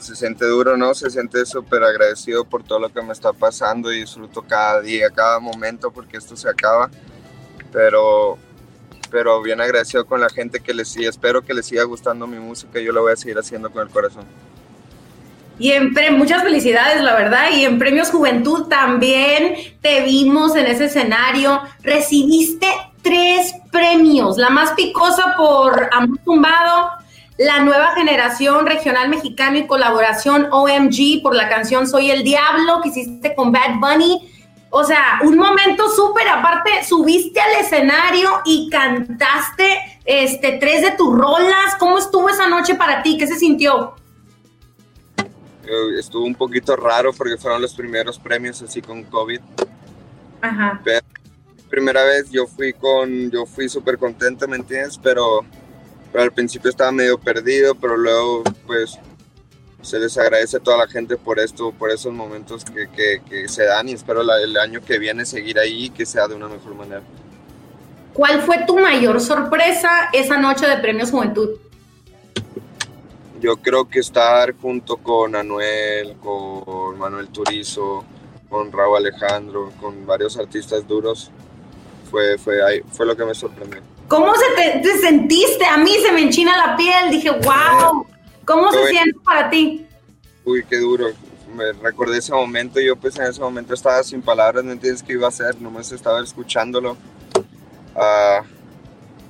Se 0.02 0.16
siente 0.16 0.46
duro, 0.46 0.76
¿no? 0.76 0.94
Se 0.94 1.10
siente 1.10 1.46
súper 1.46 1.84
agradecido 1.84 2.44
por 2.44 2.64
todo 2.64 2.80
lo 2.80 2.90
que 2.90 3.02
me 3.02 3.14
está 3.14 3.32
pasando 3.32 3.94
y 3.94 4.02
disfruto 4.02 4.42
cada 4.42 4.82
día, 4.82 5.10
cada 5.10 5.40
momento 5.40 5.90
porque 5.90 6.18
esto 6.18 6.36
se 6.36 6.50
acaba. 6.50 6.90
Pero 7.72 8.38
pero 9.10 9.42
bien 9.42 9.60
agradecido 9.60 10.06
con 10.06 10.22
la 10.22 10.30
gente 10.30 10.60
que 10.60 10.74
les 10.74 10.96
y 10.98 11.06
espero 11.06 11.42
que 11.42 11.54
les 11.54 11.66
siga 11.66 11.84
gustando 11.84 12.28
mi 12.28 12.38
música. 12.38 12.80
Yo 12.80 12.92
lo 12.92 13.02
voy 13.02 13.14
a 13.14 13.16
seguir 13.16 13.38
haciendo 13.38 13.72
con 13.72 13.82
el 13.82 13.90
corazón. 13.90 14.26
Y 15.60 15.74
en 15.74 16.18
muchas 16.18 16.42
felicidades, 16.42 17.04
la 17.04 17.14
verdad. 17.16 17.52
Y 17.54 17.66
en 17.66 17.78
Premios 17.78 18.10
Juventud 18.10 18.68
también 18.68 19.56
te 19.82 20.02
vimos 20.02 20.56
en 20.56 20.66
ese 20.66 20.86
escenario. 20.86 21.62
Recibiste 21.84 22.68
tres 23.02 23.54
premios. 23.72 24.38
La 24.38 24.50
más 24.50 24.72
picosa 24.72 25.36
por 25.36 25.90
Amor 25.92 26.18
Tumbado, 26.24 26.92
la 27.38 27.60
nueva 27.60 27.94
generación 27.96 28.66
regional 28.66 29.10
mexicano 29.10 29.58
y 29.58 29.68
colaboración 29.68 30.48
OMG 30.52 31.22
por 31.22 31.36
la 31.36 31.50
canción 31.50 31.88
Soy 31.88 32.12
el 32.12 32.24
Diablo 32.24 32.82
que 32.82 32.90
hiciste 32.90 33.36
con 33.36 33.52
Bad 33.52 33.80
Bunny. 33.80 34.32
O 34.72 34.84
sea, 34.84 35.20
un 35.24 35.36
momento 35.36 35.90
súper 35.90 36.28
aparte, 36.28 36.84
subiste 36.88 37.42
al 37.42 37.64
escenario 37.64 38.30
y 38.46 38.70
cantaste 38.70 40.00
este, 40.06 40.54
tres 40.54 40.84
de 40.84 40.92
tus 40.92 41.14
rolas. 41.14 41.76
¿Cómo 41.80 41.98
estuvo 41.98 42.30
esa 42.30 42.48
noche 42.48 42.76
para 42.76 43.02
ti? 43.02 43.18
¿Qué 43.18 43.26
se 43.26 43.36
sintió? 43.36 43.96
Eh, 45.70 46.00
estuvo 46.00 46.26
un 46.26 46.34
poquito 46.34 46.76
raro 46.76 47.14
porque 47.14 47.38
fueron 47.38 47.62
los 47.62 47.76
primeros 47.76 48.18
premios 48.18 48.60
así 48.64 48.82
con 48.82 49.04
COVID. 49.04 49.40
Ajá. 50.42 50.82
Pero 50.84 51.06
primera 51.70 52.04
vez 52.04 52.32
yo 52.32 52.48
fui 52.48 52.74
con, 52.74 53.30
yo 53.30 53.46
fui 53.46 53.70
súper 53.70 54.00
contento, 54.00 54.48
¿me 54.48 54.56
entiendes? 54.56 54.98
Pero, 54.98 55.46
pero 56.12 56.24
al 56.24 56.32
principio 56.32 56.72
estaba 56.72 56.92
medio 56.92 57.20
perdido, 57.20 57.76
pero 57.76 57.96
luego 57.98 58.44
pues 58.66 58.98
se 59.84 60.00
les 60.00 60.18
agradece 60.18 60.58
a 60.58 60.60
toda 60.60 60.78
la 60.78 60.88
gente 60.88 61.16
por 61.18 61.40
esto, 61.40 61.72
por 61.72 61.92
esos 61.92 62.12
momentos 62.12 62.66
que, 62.66 62.90
que, 62.90 63.22
que 63.30 63.48
se 63.48 63.66
dan 63.66 63.90
y 63.90 63.94
espero 63.94 64.24
la, 64.24 64.42
el 64.42 64.58
año 64.58 64.82
que 64.82 64.98
viene 64.98 65.24
seguir 65.24 65.60
ahí 65.60 65.86
y 65.86 65.90
que 65.92 66.06
sea 66.06 66.28
de 66.28 66.34
una 66.34 66.48
mejor 66.48 66.74
manera. 66.74 67.04
¿Cuál 68.14 68.42
fue 68.42 68.66
tu 68.66 68.80
mayor 68.80 69.22
sorpresa 69.22 70.10
esa 70.14 70.38
noche 70.38 70.68
de 70.68 70.78
Premios 70.78 71.12
Juventud? 71.12 71.52
Yo 73.40 73.58
creo 73.58 73.88
que 73.88 74.00
estar 74.00 74.56
junto 74.58 74.98
con 74.98 75.36
Anuel, 75.36 76.16
con 76.18 76.98
Manuel 76.98 77.30
Turizo, 77.30 78.04
con 78.50 78.72
Raúl 78.72 78.98
Alejandro, 78.98 79.72
con 79.80 80.06
varios 80.06 80.38
artistas 80.38 80.88
duros, 80.88 81.32
fue, 82.10 82.38
fue, 82.38 82.64
ahí, 82.64 82.82
fue 82.92 83.06
lo 83.06 83.16
que 83.16 83.26
me 83.26 83.34
sorprendió. 83.34 83.82
¿Cómo 84.08 84.34
se 84.36 84.80
te, 84.82 84.98
sentiste? 84.98 85.66
A 85.66 85.78
mí 85.78 85.92
se 86.02 86.12
me 86.12 86.22
enchina 86.22 86.58
la 86.58 86.76
piel, 86.76 87.12
dije, 87.12 87.30
wow, 87.30 88.06
¿cómo 88.46 88.72
se 88.72 88.88
siente 88.88 89.20
para 89.24 89.50
ti? 89.50 89.86
Uy, 90.44 90.66
qué 90.68 90.78
duro. 90.78 91.12
Me 91.56 91.72
recordé 91.74 92.18
ese 92.18 92.34
momento, 92.34 92.80
yo 92.80 92.96
pues 92.96 93.18
en 93.18 93.26
ese 93.26 93.42
momento 93.42 93.74
estaba 93.74 94.04
sin 94.04 94.22
palabras, 94.22 94.64
no 94.64 94.72
entiendes 94.72 95.04
qué 95.04 95.14
iba 95.14 95.26
a 95.26 95.30
hacer, 95.30 95.60
nomás 95.62 95.92
estaba 95.92 96.22
escuchándolo. 96.22 96.98
Uh, 97.96 98.44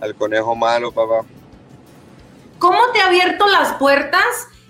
al 0.02 0.16
conejo 0.16 0.56
malo, 0.56 0.92
papá. 0.92 1.26
¿Cómo 2.60 2.80
te 2.94 3.02
ha 3.02 3.08
abierto 3.08 3.48
las 3.48 3.74
puertas 3.74 4.24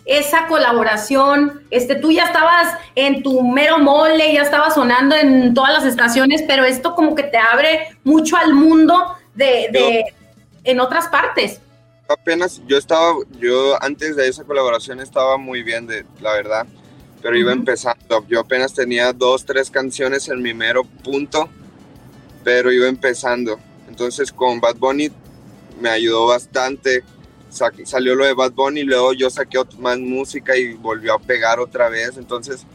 esa 0.06 0.48
colaboración? 0.48 1.64
Este, 1.72 1.96
tú 1.96 2.12
ya 2.12 2.26
estabas 2.26 2.76
en 2.96 3.24
tu 3.24 3.42
mero 3.42 3.80
mole, 3.80 4.34
ya 4.34 4.44
estabas 4.44 4.76
sonando 4.76 5.16
en 5.16 5.54
todas 5.54 5.74
las 5.74 5.86
estaciones, 5.86 6.44
pero 6.48 6.64
esto 6.64 6.96
como 6.96 7.16
que 7.16 7.24
te 7.24 7.38
abre 7.38 7.98
mucho 8.04 8.38
al 8.38 8.54
mundo 8.54 9.16
de, 9.34 9.70
de 9.72 10.06
en 10.64 10.80
otras 10.80 11.08
partes. 11.08 11.60
Apenas 12.08 12.62
yo 12.66 12.78
estaba, 12.78 13.14
yo 13.40 13.82
antes 13.84 14.16
de 14.16 14.28
esa 14.28 14.44
colaboración 14.44 15.00
estaba 15.00 15.38
muy 15.38 15.64
bien, 15.64 15.86
de, 15.86 16.06
la 16.22 16.34
verdad, 16.34 16.68
pero 17.22 17.38
iba 17.38 17.52
empezando. 17.52 18.26
Yo 18.28 18.40
apenas 18.40 18.74
tenía 18.74 19.14
dos, 19.14 19.46
tres 19.46 19.70
canciones 19.70 20.28
en 20.30 20.42
mi 20.42 20.54
mero 20.54 20.84
punto, 20.84 21.50
pero 22.44 22.72
iba 22.72 22.88
empezando. 22.88 23.60
Entonces 23.88 24.32
con 24.32 24.60
Bad 24.60 24.78
Bunny 24.78 25.12
me 25.80 25.90
ayudó 25.90 26.28
bastante 26.28 27.04
salió 27.50 28.16
lo 28.16 28.26
de 28.26 28.34
Bad 28.34 28.52
Bunny 28.52 28.82
y 28.82 28.84
luego 28.84 29.14
yo 29.14 29.30
saqué 29.30 29.60
más 29.78 29.98
música 29.98 30.56
y 30.56 30.74
volvió 30.74 31.14
a 31.14 31.20
pegar 31.20 31.60
otra 31.60 31.90
vez. 31.90 32.18
Entonces, 32.18 32.66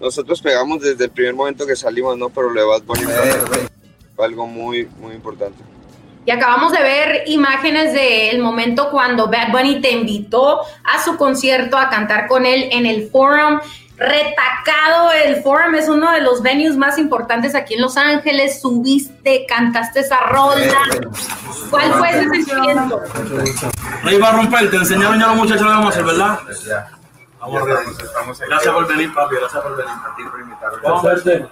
nosotros 0.00 0.40
pegamos 0.40 0.80
desde 0.80 1.04
el 1.04 1.10
primer 1.10 1.34
momento 1.34 1.66
que 1.66 1.76
salimos, 1.76 2.16
¿no? 2.18 2.28
Pero 2.28 2.50
lo 2.50 2.60
de 2.60 2.66
Bad 2.66 2.82
Bunny 2.82 3.04
fue, 3.04 4.24
algo 4.24 4.46
muy, 4.46 4.88
muy 4.98 5.14
importante. 5.14 5.62
Y 6.26 6.30
acabamos 6.30 6.72
de 6.72 6.82
ver 6.82 7.24
imágenes 7.26 7.92
del 7.92 8.40
momento 8.40 8.90
cuando 8.90 9.28
Bad 9.28 9.52
Bunny 9.52 9.80
te 9.80 9.90
invitó 9.90 10.60
a 10.82 11.02
su 11.04 11.16
concierto 11.16 11.76
a 11.76 11.90
cantar 11.90 12.28
con 12.28 12.46
él 12.46 12.68
en 12.72 12.86
el 12.86 13.10
Forum 13.10 13.60
retacado. 13.96 15.12
El 15.12 15.42
Forum 15.42 15.74
es 15.74 15.88
uno 15.88 16.10
de 16.12 16.20
los 16.20 16.42
venues 16.42 16.76
más 16.76 16.98
importantes 16.98 17.54
aquí 17.54 17.74
en 17.74 17.82
Los 17.82 17.96
Ángeles. 17.96 18.60
Subiste, 18.60 19.46
cantaste 19.46 20.00
esa 20.00 20.20
rola. 20.20 20.78
¿Cuál 21.70 21.92
fue 21.94 22.10
ese 22.10 22.28
sentimiento? 22.28 23.02
No 24.02 24.10
iba 24.10 24.28
a 24.28 24.32
romper, 24.32 24.70
te 24.70 24.76
enseñaron 24.76 25.18
ya 25.18 25.28
los 25.28 25.36
muchachos 25.36 25.62
lo 25.62 25.68
vamos 25.68 25.86
a 25.86 25.88
hacer, 25.90 26.04
¿verdad? 26.04 26.38
Vamos 27.40 27.62
a 27.62 27.64
ver. 27.64 27.78
Gracias 28.48 28.74
por 28.74 28.88
venir, 28.88 29.14
papi. 29.14 29.36
Gracias 29.36 29.62
por 29.62 29.76
venir. 29.76 29.92
A 29.92 30.16
ti 30.16 30.22
por 30.30 30.40
invitarme. 30.40 30.78
Vamos 30.82 31.04
a 31.04 31.08
verte. 31.08 31.48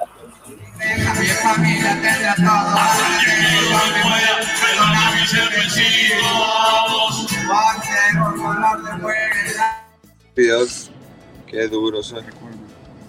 Videos 10.35 10.91
Qué 11.53 11.69
duro, 11.69 12.03
¿sabes? 12.03 12.25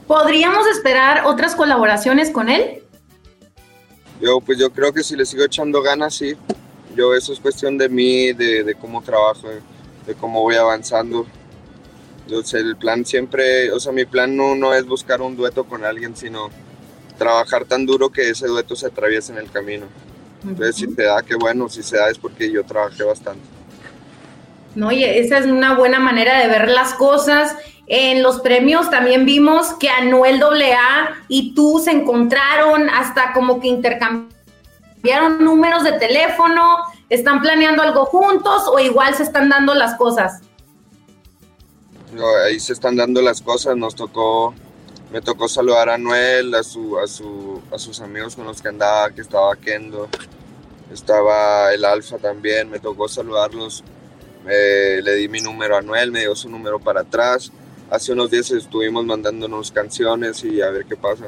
¿Podríamos 0.05 0.67
esperar 0.67 1.25
otras 1.25 1.55
colaboraciones 1.55 2.29
con 2.29 2.49
él? 2.49 2.83
Yo, 4.21 4.41
pues 4.41 4.59
yo 4.59 4.69
creo 4.69 4.93
que 4.93 5.01
si 5.01 5.15
le 5.15 5.25
sigo 5.25 5.45
echando 5.45 5.81
ganas, 5.81 6.15
sí. 6.15 6.35
Yo, 6.93 7.15
eso 7.15 7.31
es 7.31 7.39
cuestión 7.39 7.77
de 7.77 7.87
mí, 7.87 8.33
de, 8.33 8.75
cómo 8.79 9.01
trabajo, 9.01 9.47
de 10.05 10.13
cómo 10.15 10.41
voy 10.41 10.55
avanzando. 10.55 11.25
Yo 12.27 12.43
sé, 12.43 12.59
el 12.59 12.75
plan 12.75 13.05
siempre, 13.05 13.71
o 13.71 13.79
sea, 13.79 13.93
mi 13.93 14.03
plan 14.03 14.35
no, 14.35 14.55
no 14.55 14.73
es 14.73 14.85
buscar 14.85 15.21
un 15.21 15.37
dueto 15.37 15.63
con 15.63 15.85
alguien, 15.85 16.15
sino 16.15 16.49
trabajar 17.17 17.63
tan 17.63 17.85
duro 17.85 18.09
que 18.09 18.29
ese 18.29 18.47
dueto 18.47 18.75
se 18.75 18.87
atraviese 18.87 19.31
en 19.31 19.37
el 19.37 19.49
camino. 19.49 19.85
Entonces, 20.43 20.75
si 20.75 20.93
se 20.93 21.03
da, 21.03 21.23
qué 21.23 21.35
bueno, 21.35 21.69
si 21.69 21.81
se 21.81 21.95
da 21.95 22.09
es 22.09 22.17
porque 22.17 22.51
yo 22.51 22.65
trabajé 22.65 23.03
bastante. 23.03 23.41
No, 24.75 24.91
y 24.91 25.05
esa 25.05 25.37
es 25.37 25.45
una 25.45 25.75
buena 25.75 25.99
manera 25.99 26.39
de 26.39 26.49
ver 26.49 26.69
las 26.69 26.93
cosas 26.95 27.55
en 27.87 28.23
los 28.23 28.39
premios 28.39 28.89
también 28.89 29.25
vimos 29.25 29.73
que 29.73 29.89
Anuel 29.89 30.41
AA 30.41 31.25
y 31.27 31.53
tú 31.53 31.81
se 31.83 31.91
encontraron 31.91 32.89
hasta 32.89 33.33
como 33.33 33.59
que 33.59 33.67
intercambiaron 33.67 35.43
números 35.43 35.83
de 35.83 35.93
teléfono, 35.93 36.77
están 37.09 37.41
planeando 37.41 37.83
algo 37.83 38.05
juntos 38.05 38.63
o 38.67 38.79
igual 38.79 39.13
se 39.15 39.23
están 39.23 39.49
dando 39.49 39.73
las 39.73 39.95
cosas. 39.95 40.41
Ahí 42.45 42.59
se 42.59 42.73
están 42.73 42.95
dando 42.95 43.21
las 43.21 43.41
cosas, 43.41 43.75
nos 43.75 43.95
tocó, 43.95 44.53
me 45.11 45.19
tocó 45.19 45.49
saludar 45.49 45.89
a 45.89 45.95
Anuel, 45.95 46.55
a 46.55 46.63
su, 46.63 46.97
a 46.99 47.07
su, 47.07 47.61
a 47.71 47.77
sus 47.77 47.99
amigos 47.99 48.35
con 48.35 48.45
los 48.45 48.61
que 48.61 48.69
andaba, 48.69 49.09
que 49.09 49.21
estaba 49.21 49.55
Kendo, 49.57 50.07
estaba 50.91 51.73
el 51.73 51.83
Alfa 51.83 52.17
también, 52.17 52.69
me 52.69 52.79
tocó 52.79 53.09
saludarlos, 53.09 53.83
le 54.45 55.15
di 55.15 55.27
mi 55.27 55.41
número 55.41 55.75
a 55.75 55.79
Anuel, 55.79 56.11
me 56.11 56.21
dio 56.21 56.35
su 56.35 56.49
número 56.49 56.79
para 56.79 57.01
atrás 57.01 57.51
hace 57.93 58.11
unos 58.11 58.31
días 58.31 58.49
estuvimos 58.49 59.05
mandándonos 59.05 59.71
canciones 59.71 60.43
y 60.43 60.61
a 60.63 60.71
ver 60.71 60.85
qué 60.85 60.95
pasa 60.95 61.27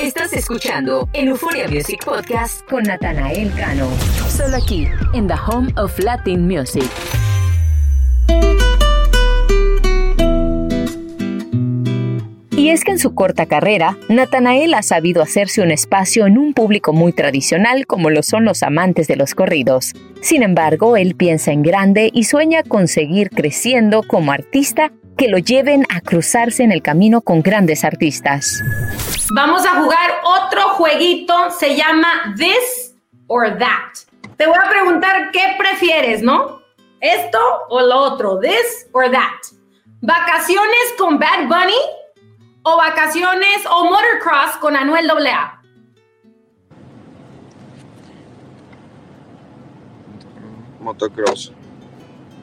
Estás 0.00 0.32
escuchando 0.34 1.08
el 1.14 1.28
Euphoria 1.28 1.68
Music 1.68 2.04
Podcast 2.04 2.68
con 2.68 2.82
Natanael 2.82 3.52
Cano. 3.54 3.88
Solo 4.28 4.56
aquí, 4.56 4.86
en 5.14 5.26
The 5.26 5.34
Home 5.48 5.72
of 5.76 5.98
Latin 5.98 6.46
Music. 6.46 6.88
Y 12.56 12.70
es 12.70 12.84
que 12.84 12.90
en 12.90 12.98
su 12.98 13.14
corta 13.14 13.46
carrera, 13.46 13.96
Natanael 14.08 14.74
ha 14.74 14.82
sabido 14.82 15.22
hacerse 15.22 15.62
un 15.62 15.70
espacio 15.70 16.26
en 16.26 16.36
un 16.36 16.52
público 16.52 16.92
muy 16.92 17.12
tradicional 17.12 17.86
como 17.86 18.10
lo 18.10 18.22
son 18.22 18.44
los 18.44 18.62
amantes 18.62 19.06
de 19.06 19.16
los 19.16 19.34
corridos. 19.34 19.94
Sin 20.20 20.42
embargo, 20.42 20.96
él 20.96 21.14
piensa 21.14 21.52
en 21.52 21.62
grande 21.62 22.10
y 22.12 22.24
sueña 22.24 22.62
con 22.62 22.88
seguir 22.88 23.30
creciendo 23.30 24.02
como 24.02 24.32
artista 24.32 24.92
que 25.16 25.28
lo 25.28 25.38
lleven 25.38 25.86
a 25.88 26.00
cruzarse 26.00 26.62
en 26.62 26.72
el 26.72 26.82
camino 26.82 27.20
con 27.20 27.42
grandes 27.42 27.84
artistas. 27.84 28.62
Vamos 29.32 29.64
a 29.66 29.82
jugar 29.82 30.10
otro 30.24 30.62
jueguito, 30.70 31.50
se 31.50 31.76
llama 31.76 32.34
This 32.36 32.94
or 33.26 33.58
That. 33.58 34.06
Te 34.36 34.46
voy 34.46 34.56
a 34.62 34.68
preguntar 34.68 35.30
qué 35.32 35.56
prefieres, 35.58 36.22
¿no? 36.22 36.60
¿Esto 37.00 37.38
o 37.68 37.80
lo 37.80 37.96
otro? 37.98 38.38
¿This 38.38 38.88
or 38.92 39.10
that? 39.10 39.56
¿Vacaciones 40.00 40.94
con 40.98 41.18
Bad 41.18 41.48
Bunny 41.48 41.78
o 42.62 42.76
vacaciones 42.76 43.64
o 43.70 43.84
motocross 43.84 44.56
con 44.60 44.76
Anuel 44.76 45.10
AA? 45.10 45.62
Motocross. 50.80 51.52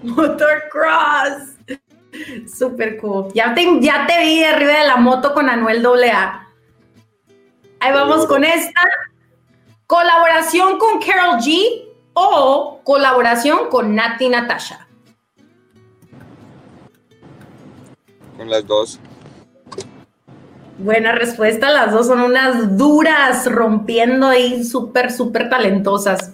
Motocross. 0.01 1.52
Super 2.47 2.97
cool. 2.97 3.31
Ya 3.33 3.53
te, 3.53 3.79
ya 3.81 4.05
te 4.07 4.19
vi 4.21 4.43
arriba 4.43 4.79
de 4.79 4.87
la 4.87 4.97
moto 4.97 5.33
con 5.33 5.49
Anuel 5.49 5.85
AA. 5.85 6.47
Ahí 7.79 7.93
vamos 7.93 8.25
con 8.27 8.43
esta. 8.43 8.81
Colaboración 9.87 10.77
con 10.79 11.01
Carol 11.01 11.39
G 11.39 11.85
o 12.13 12.81
colaboración 12.83 13.69
con 13.69 13.95
Nati 13.95 14.29
Natasha. 14.29 14.87
Con 18.37 18.49
las 18.49 18.65
dos. 18.65 18.99
Buena 20.77 21.11
respuesta, 21.11 21.69
las 21.69 21.91
dos 21.91 22.07
son 22.07 22.21
unas 22.21 22.77
duras, 22.77 23.45
rompiendo 23.51 24.27
ahí 24.27 24.63
súper, 24.63 25.11
súper 25.11 25.49
talentosas. 25.49 26.33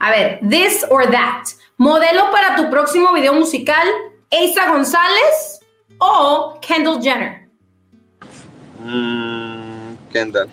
A 0.00 0.10
ver, 0.10 0.40
this 0.48 0.84
or 0.90 1.08
that. 1.10 1.44
Modelo 1.76 2.30
para 2.32 2.56
tu 2.56 2.68
próximo 2.68 3.12
video 3.12 3.32
musical, 3.32 3.86
Asa 4.30 4.70
González 4.70 5.60
o 5.98 6.58
Kendall 6.60 7.02
Jenner. 7.02 7.48
Mm, 8.78 9.96
Kendall. 10.12 10.48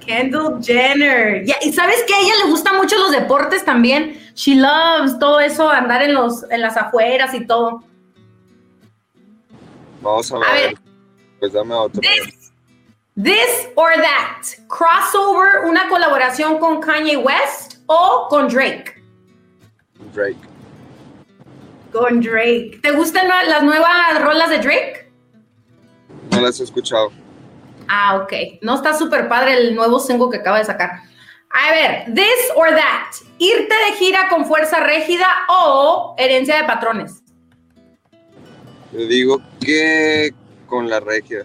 Kendall 0.00 0.62
Jenner. 0.62 1.42
Y 1.62 1.72
sabes 1.72 2.02
que 2.06 2.14
a 2.14 2.20
ella 2.20 2.34
le 2.44 2.50
gustan 2.50 2.76
mucho 2.76 2.96
los 2.98 3.10
deportes 3.10 3.64
también. 3.64 4.20
She 4.34 4.54
loves 4.54 5.18
todo 5.18 5.40
eso, 5.40 5.68
andar 5.68 6.02
en, 6.02 6.14
los, 6.14 6.44
en 6.50 6.60
las 6.60 6.76
afueras 6.76 7.32
y 7.34 7.46
todo. 7.46 7.82
Vamos 10.02 10.30
a 10.32 10.38
ver. 10.38 10.48
A 10.48 10.52
ver. 10.52 10.74
Pues 11.38 11.52
dame 11.52 11.74
otro. 11.74 12.00
This, 12.00 12.52
this 13.16 13.68
or 13.76 13.92
that. 13.96 14.42
Crossover, 14.68 15.64
una 15.66 15.88
colaboración 15.88 16.58
con 16.58 16.80
Kanye 16.80 17.16
West 17.16 17.78
o 17.86 18.26
con 18.28 18.48
Drake. 18.48 19.02
Drake. 20.14 20.49
Con 21.92 22.20
Drake. 22.20 22.78
¿Te 22.82 22.92
gustan 22.92 23.26
la- 23.28 23.42
las 23.44 23.62
nuevas 23.62 24.20
rolas 24.22 24.50
de 24.50 24.58
Drake? 24.58 25.10
No 26.30 26.40
las 26.40 26.60
he 26.60 26.64
escuchado. 26.64 27.10
Ah, 27.88 28.16
ok. 28.22 28.32
No 28.62 28.76
está 28.76 28.96
súper 28.96 29.28
padre 29.28 29.54
el 29.58 29.74
nuevo 29.74 29.98
single 29.98 30.28
que 30.30 30.36
acaba 30.38 30.58
de 30.58 30.64
sacar. 30.64 30.90
A 31.50 31.72
ver, 31.72 32.14
this 32.14 32.52
or 32.54 32.68
that. 32.68 33.12
Irte 33.38 33.74
de 33.74 33.96
gira 33.98 34.28
con 34.28 34.46
fuerza 34.46 34.78
rígida 34.80 35.26
o 35.48 36.14
herencia 36.16 36.56
de 36.58 36.64
patrones. 36.64 37.24
Yo 38.92 39.06
digo 39.06 39.42
que 39.60 40.30
con 40.68 40.88
la 40.88 41.00
regia. 41.00 41.44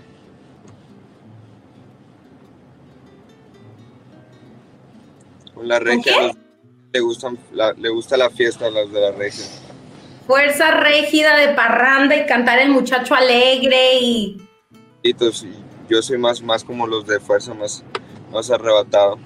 Con 5.53 5.67
la 5.67 5.79
regia 5.79 6.13
qué? 6.13 6.27
los- 6.27 6.37
le 6.93 6.99
gustan 7.01 7.37
la- 7.53 7.73
le 7.73 7.89
gusta 7.89 8.17
la 8.17 8.29
fiesta 8.29 8.67
a 8.67 8.69
las 8.69 8.91
de 8.91 8.99
la 9.01 9.11
regia. 9.11 9.45
Fuerza 10.27 10.71
rígida 10.71 11.37
de 11.37 11.49
parranda 11.49 12.15
y 12.15 12.25
cantar 12.25 12.59
el 12.59 12.69
muchacho 12.69 13.13
alegre 13.15 13.99
y... 13.99 14.41
Y 15.03 15.11
entonces, 15.11 15.49
yo 15.87 16.01
soy 16.01 16.17
más, 16.17 16.41
más 16.41 16.63
como 16.63 16.87
los 16.87 17.05
de 17.05 17.19
fuerza, 17.19 17.53
más, 17.53 17.83
más 18.31 18.49
arrebatado. 18.49 19.19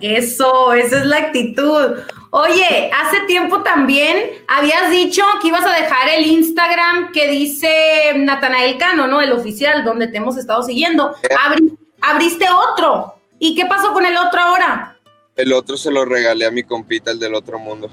Eso, 0.00 0.72
esa 0.72 0.98
es 0.98 1.06
la 1.06 1.18
actitud. 1.18 1.98
Oye, 2.30 2.90
hace 2.92 3.20
tiempo 3.28 3.62
también 3.62 4.32
habías 4.48 4.90
dicho 4.90 5.22
que 5.40 5.48
ibas 5.48 5.64
a 5.64 5.72
dejar 5.72 6.08
el 6.08 6.26
Instagram 6.26 7.12
que 7.12 7.28
dice 7.28 8.12
Natanael 8.16 8.76
Cano, 8.76 9.06
¿no? 9.06 9.20
El 9.20 9.30
oficial, 9.32 9.84
donde 9.84 10.08
te 10.08 10.16
hemos 10.16 10.36
estado 10.36 10.64
siguiendo. 10.64 11.14
Abri- 11.46 11.78
abriste 12.00 12.46
otro. 12.50 13.14
¿Y 13.38 13.54
qué 13.54 13.66
pasó 13.66 13.92
con 13.92 14.04
el 14.04 14.16
otro 14.16 14.40
ahora? 14.40 14.98
El 15.36 15.52
otro 15.52 15.76
se 15.76 15.92
lo 15.92 16.04
regalé 16.04 16.44
a 16.44 16.50
mi 16.50 16.64
compita, 16.64 17.12
el 17.12 17.20
del 17.20 17.34
otro 17.36 17.60
mundo. 17.60 17.88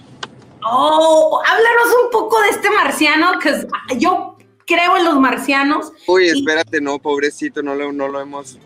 Oh, 0.63 1.41
háblanos 1.45 1.95
un 2.03 2.11
poco 2.11 2.39
de 2.41 2.49
este 2.49 2.69
marciano, 2.69 3.39
que 3.39 3.67
yo 3.97 4.37
creo 4.65 4.97
en 4.97 5.05
los 5.05 5.19
marcianos. 5.19 5.91
Uy, 6.07 6.25
Y- 6.27 6.29
espérate, 6.29 6.79
no, 6.81 6.99
pobrecito, 6.99 7.61
no 7.63 7.75
lo, 7.75 7.91
no 7.91 8.07
lo 8.07 8.21
hemos, 8.21 8.57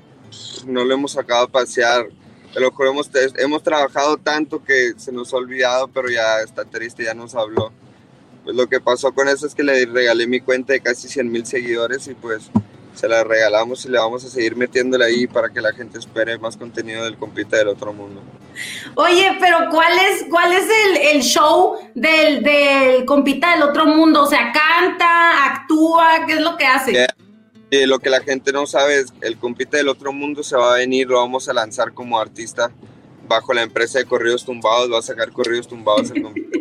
no 0.66 0.84
lo 0.84 0.94
hemos 0.94 1.14
sacado 1.14 1.46
a 1.46 1.48
pasear. 1.48 2.08
Te 2.54 2.60
lo 2.60 2.72
juro, 2.72 2.92
hemos, 2.92 3.10
hemos 3.38 3.64
trabajado 3.64 4.18
tanto 4.18 4.64
que 4.64 4.94
se 4.98 5.12
nos 5.12 5.34
ha 5.34 5.38
olvidado, 5.38 5.88
pero 5.90 6.10
ya 6.10 6.40
está 6.42 6.64
triste, 6.66 7.04
ya 7.04 7.14
nos 7.14 7.36
habló. 7.36 7.72
Pues 8.44 8.56
lo 8.56 8.68
que 8.68 8.80
pasó 8.80 9.14
con 9.14 9.28
eso 9.28 9.48
es 9.48 9.56
que 9.56 9.64
le 9.64 9.86
regalé 9.86 10.28
mi 10.28 10.40
cuenta 10.40 10.74
de 10.74 10.80
casi 10.80 11.08
100 11.10 11.32
mil 11.32 11.46
seguidores 11.46 12.08
y 12.08 12.14
pues 12.14 12.50
se 12.94 13.10
la 13.10 13.26
regalamos 13.26 13.84
y 13.86 13.90
le 13.90 13.98
vamos 13.98 14.24
a 14.24 14.30
seguir 14.30 14.56
metiéndole 14.56 15.04
ahí 15.04 15.28
para 15.28 15.50
que 15.50 15.60
la 15.60 15.74
gente 15.74 15.98
espere 16.00 16.38
más 16.38 16.56
contenido 16.56 17.04
del 17.04 17.18
compita 17.18 17.58
del 17.58 17.68
otro 17.68 17.92
mundo. 17.92 18.22
Oye, 18.96 19.36
pero 19.42 19.58
¿cuál 19.70 19.92
es, 20.00 20.26
cuál 20.30 20.54
es 20.54 20.66
el, 21.12 21.22
show 21.22 21.78
del, 21.94 22.44
del 22.44 23.06
compita 23.06 23.52
del 23.52 23.64
otro 23.64 23.86
mundo? 23.86 24.24
O 24.24 24.28
sea, 24.28 24.52
canta, 24.52 25.46
actúa, 25.46 26.26
¿qué 26.26 26.34
es 26.34 26.42
lo 26.42 26.58
que 26.58 26.66
hace? 26.66 26.94
Ya. 26.94 27.08
Y 27.72 27.86
lo 27.86 28.00
que 28.00 28.10
la 28.10 28.22
gente 28.22 28.52
no 28.52 28.68
sabe 28.68 29.00
es 29.00 29.14
el 29.22 29.38
compita 29.38 29.78
del 29.78 29.90
otro 29.90 30.14
mundo 30.14 30.44
se 30.44 30.56
va 30.56 30.74
a 30.74 30.78
venir, 30.78 31.08
lo 31.08 31.20
vamos 31.20 31.50
a 31.50 31.54
lanzar 31.54 31.94
como 31.94 32.20
artista 32.20 32.72
bajo 33.28 33.54
la 33.54 33.64
empresa 33.64 34.00
de 34.00 34.06
corridos 34.06 34.46
tumbados, 34.46 34.92
va 34.92 35.00
a 35.00 35.02
sacar 35.02 35.32
corridos 35.32 35.68
tumbados 35.68 36.12
el 36.12 36.22
compita. 36.22 36.50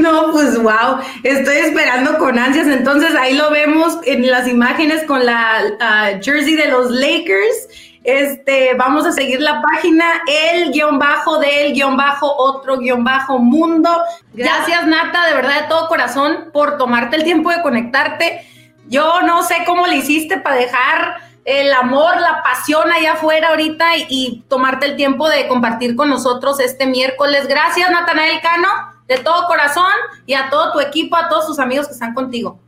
No, 0.00 0.32
pues 0.32 0.60
wow, 0.60 0.98
estoy 1.22 1.56
esperando 1.56 2.18
con 2.18 2.38
ansias. 2.38 2.66
Entonces 2.66 3.14
ahí 3.14 3.34
lo 3.34 3.50
vemos 3.50 3.98
en 4.04 4.28
las 4.30 4.48
imágenes 4.48 5.04
con 5.04 5.24
la 5.24 5.76
ah, 5.80 6.12
jersey 6.22 6.56
de 6.56 6.68
los 6.68 6.90
Lakers. 6.90 7.68
Este, 8.08 8.72
vamos 8.72 9.04
a 9.04 9.12
seguir 9.12 9.38
la 9.42 9.60
página, 9.60 10.22
el 10.26 10.72
guion 10.72 10.98
bajo 10.98 11.36
del 11.36 11.74
guion 11.74 11.94
bajo 11.94 12.34
otro 12.38 12.78
guion 12.78 13.04
bajo 13.04 13.38
mundo. 13.38 13.90
Gracias 14.32 14.86
Nata, 14.86 15.26
de 15.26 15.34
verdad 15.34 15.60
de 15.60 15.68
todo 15.68 15.88
corazón 15.88 16.48
por 16.50 16.78
tomarte 16.78 17.16
el 17.16 17.24
tiempo 17.24 17.50
de 17.50 17.60
conectarte. 17.60 18.46
Yo 18.86 19.20
no 19.20 19.42
sé 19.42 19.56
cómo 19.66 19.86
le 19.86 19.96
hiciste 19.96 20.38
para 20.38 20.56
dejar 20.56 21.18
el 21.44 21.70
amor, 21.74 22.18
la 22.18 22.42
pasión 22.42 22.90
allá 22.90 23.12
afuera 23.12 23.50
ahorita 23.50 23.98
y, 23.98 24.06
y 24.08 24.44
tomarte 24.48 24.86
el 24.86 24.96
tiempo 24.96 25.28
de 25.28 25.46
compartir 25.46 25.94
con 25.94 26.08
nosotros 26.08 26.60
este 26.60 26.86
miércoles. 26.86 27.46
Gracias 27.46 27.90
Natanael 27.90 28.40
Cano, 28.40 28.68
de 29.06 29.18
todo 29.18 29.46
corazón 29.48 29.92
y 30.24 30.32
a 30.32 30.48
todo 30.48 30.72
tu 30.72 30.80
equipo, 30.80 31.14
a 31.14 31.28
todos 31.28 31.46
tus 31.46 31.58
amigos 31.58 31.86
que 31.86 31.92
están 31.92 32.14
contigo. 32.14 32.58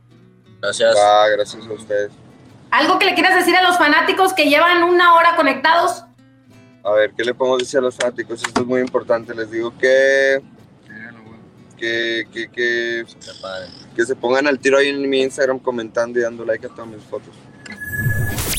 Gracias. 0.61 0.95
Ah, 0.95 1.25
gracias 1.35 1.65
a 1.65 1.73
ustedes. 1.73 2.11
¿Algo 2.71 2.97
que 2.97 3.05
le 3.05 3.13
quieras 3.13 3.35
decir 3.35 3.55
a 3.55 3.61
los 3.61 3.77
fanáticos 3.77 4.33
que 4.33 4.45
llevan 4.45 4.83
una 4.83 5.15
hora 5.15 5.35
conectados? 5.35 6.05
A 6.83 6.91
ver, 6.93 7.11
¿qué 7.11 7.23
le 7.25 7.33
podemos 7.33 7.59
decir 7.59 7.79
a 7.79 7.81
los 7.81 7.95
fanáticos? 7.95 8.41
Esto 8.41 8.61
es 8.61 8.67
muy 8.67 8.79
importante. 8.79 9.35
Les 9.35 9.51
digo 9.51 9.77
que. 9.77 10.41
Que, 11.77 12.27
que, 12.31 12.47
que, 12.49 13.05
que 13.95 14.05
se 14.05 14.15
pongan 14.15 14.45
al 14.45 14.59
tiro 14.59 14.77
ahí 14.77 14.89
en 14.89 15.09
mi 15.09 15.23
Instagram 15.23 15.57
comentando 15.57 16.19
y 16.19 16.21
dando 16.21 16.45
like 16.45 16.67
a 16.67 16.69
todas 16.69 16.87
mis 16.87 17.03
fotos. 17.03 17.33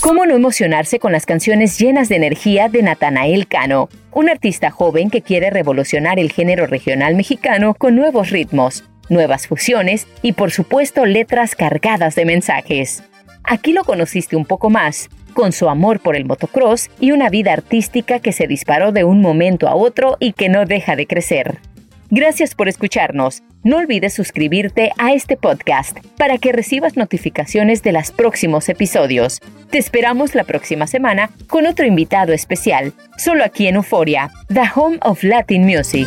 ¿Cómo 0.00 0.26
no 0.26 0.34
emocionarse 0.34 0.98
con 0.98 1.12
las 1.12 1.24
canciones 1.24 1.78
llenas 1.78 2.08
de 2.08 2.16
energía 2.16 2.68
de 2.68 2.82
Natanael 2.82 3.46
Cano, 3.46 3.88
un 4.10 4.28
artista 4.28 4.72
joven 4.72 5.08
que 5.08 5.22
quiere 5.22 5.50
revolucionar 5.50 6.18
el 6.18 6.32
género 6.32 6.66
regional 6.66 7.14
mexicano 7.14 7.74
con 7.74 7.94
nuevos 7.94 8.30
ritmos, 8.30 8.82
nuevas 9.08 9.46
fusiones 9.46 10.08
y 10.20 10.32
por 10.32 10.50
supuesto 10.50 11.06
letras 11.06 11.54
cargadas 11.54 12.16
de 12.16 12.24
mensajes? 12.24 13.04
Aquí 13.44 13.72
lo 13.72 13.84
conociste 13.84 14.36
un 14.36 14.44
poco 14.44 14.70
más, 14.70 15.08
con 15.32 15.52
su 15.52 15.68
amor 15.68 16.00
por 16.00 16.16
el 16.16 16.24
motocross 16.24 16.90
y 17.00 17.12
una 17.12 17.30
vida 17.30 17.52
artística 17.52 18.20
que 18.20 18.32
se 18.32 18.46
disparó 18.46 18.92
de 18.92 19.04
un 19.04 19.20
momento 19.20 19.68
a 19.68 19.74
otro 19.74 20.16
y 20.20 20.32
que 20.32 20.48
no 20.48 20.64
deja 20.66 20.96
de 20.96 21.06
crecer. 21.06 21.58
Gracias 22.10 22.54
por 22.54 22.68
escucharnos. 22.68 23.42
No 23.64 23.78
olvides 23.78 24.12
suscribirte 24.12 24.92
a 24.98 25.14
este 25.14 25.38
podcast 25.38 25.98
para 26.18 26.36
que 26.36 26.52
recibas 26.52 26.96
notificaciones 26.96 27.82
de 27.82 27.92
los 27.92 28.10
próximos 28.10 28.68
episodios. 28.68 29.40
Te 29.70 29.78
esperamos 29.78 30.34
la 30.34 30.44
próxima 30.44 30.86
semana 30.86 31.30
con 31.46 31.66
otro 31.66 31.86
invitado 31.86 32.34
especial, 32.34 32.92
solo 33.16 33.44
aquí 33.44 33.66
en 33.66 33.76
Euforia, 33.76 34.30
The 34.48 34.64
Home 34.74 34.98
of 35.00 35.22
Latin 35.22 35.64
Music. 35.64 36.06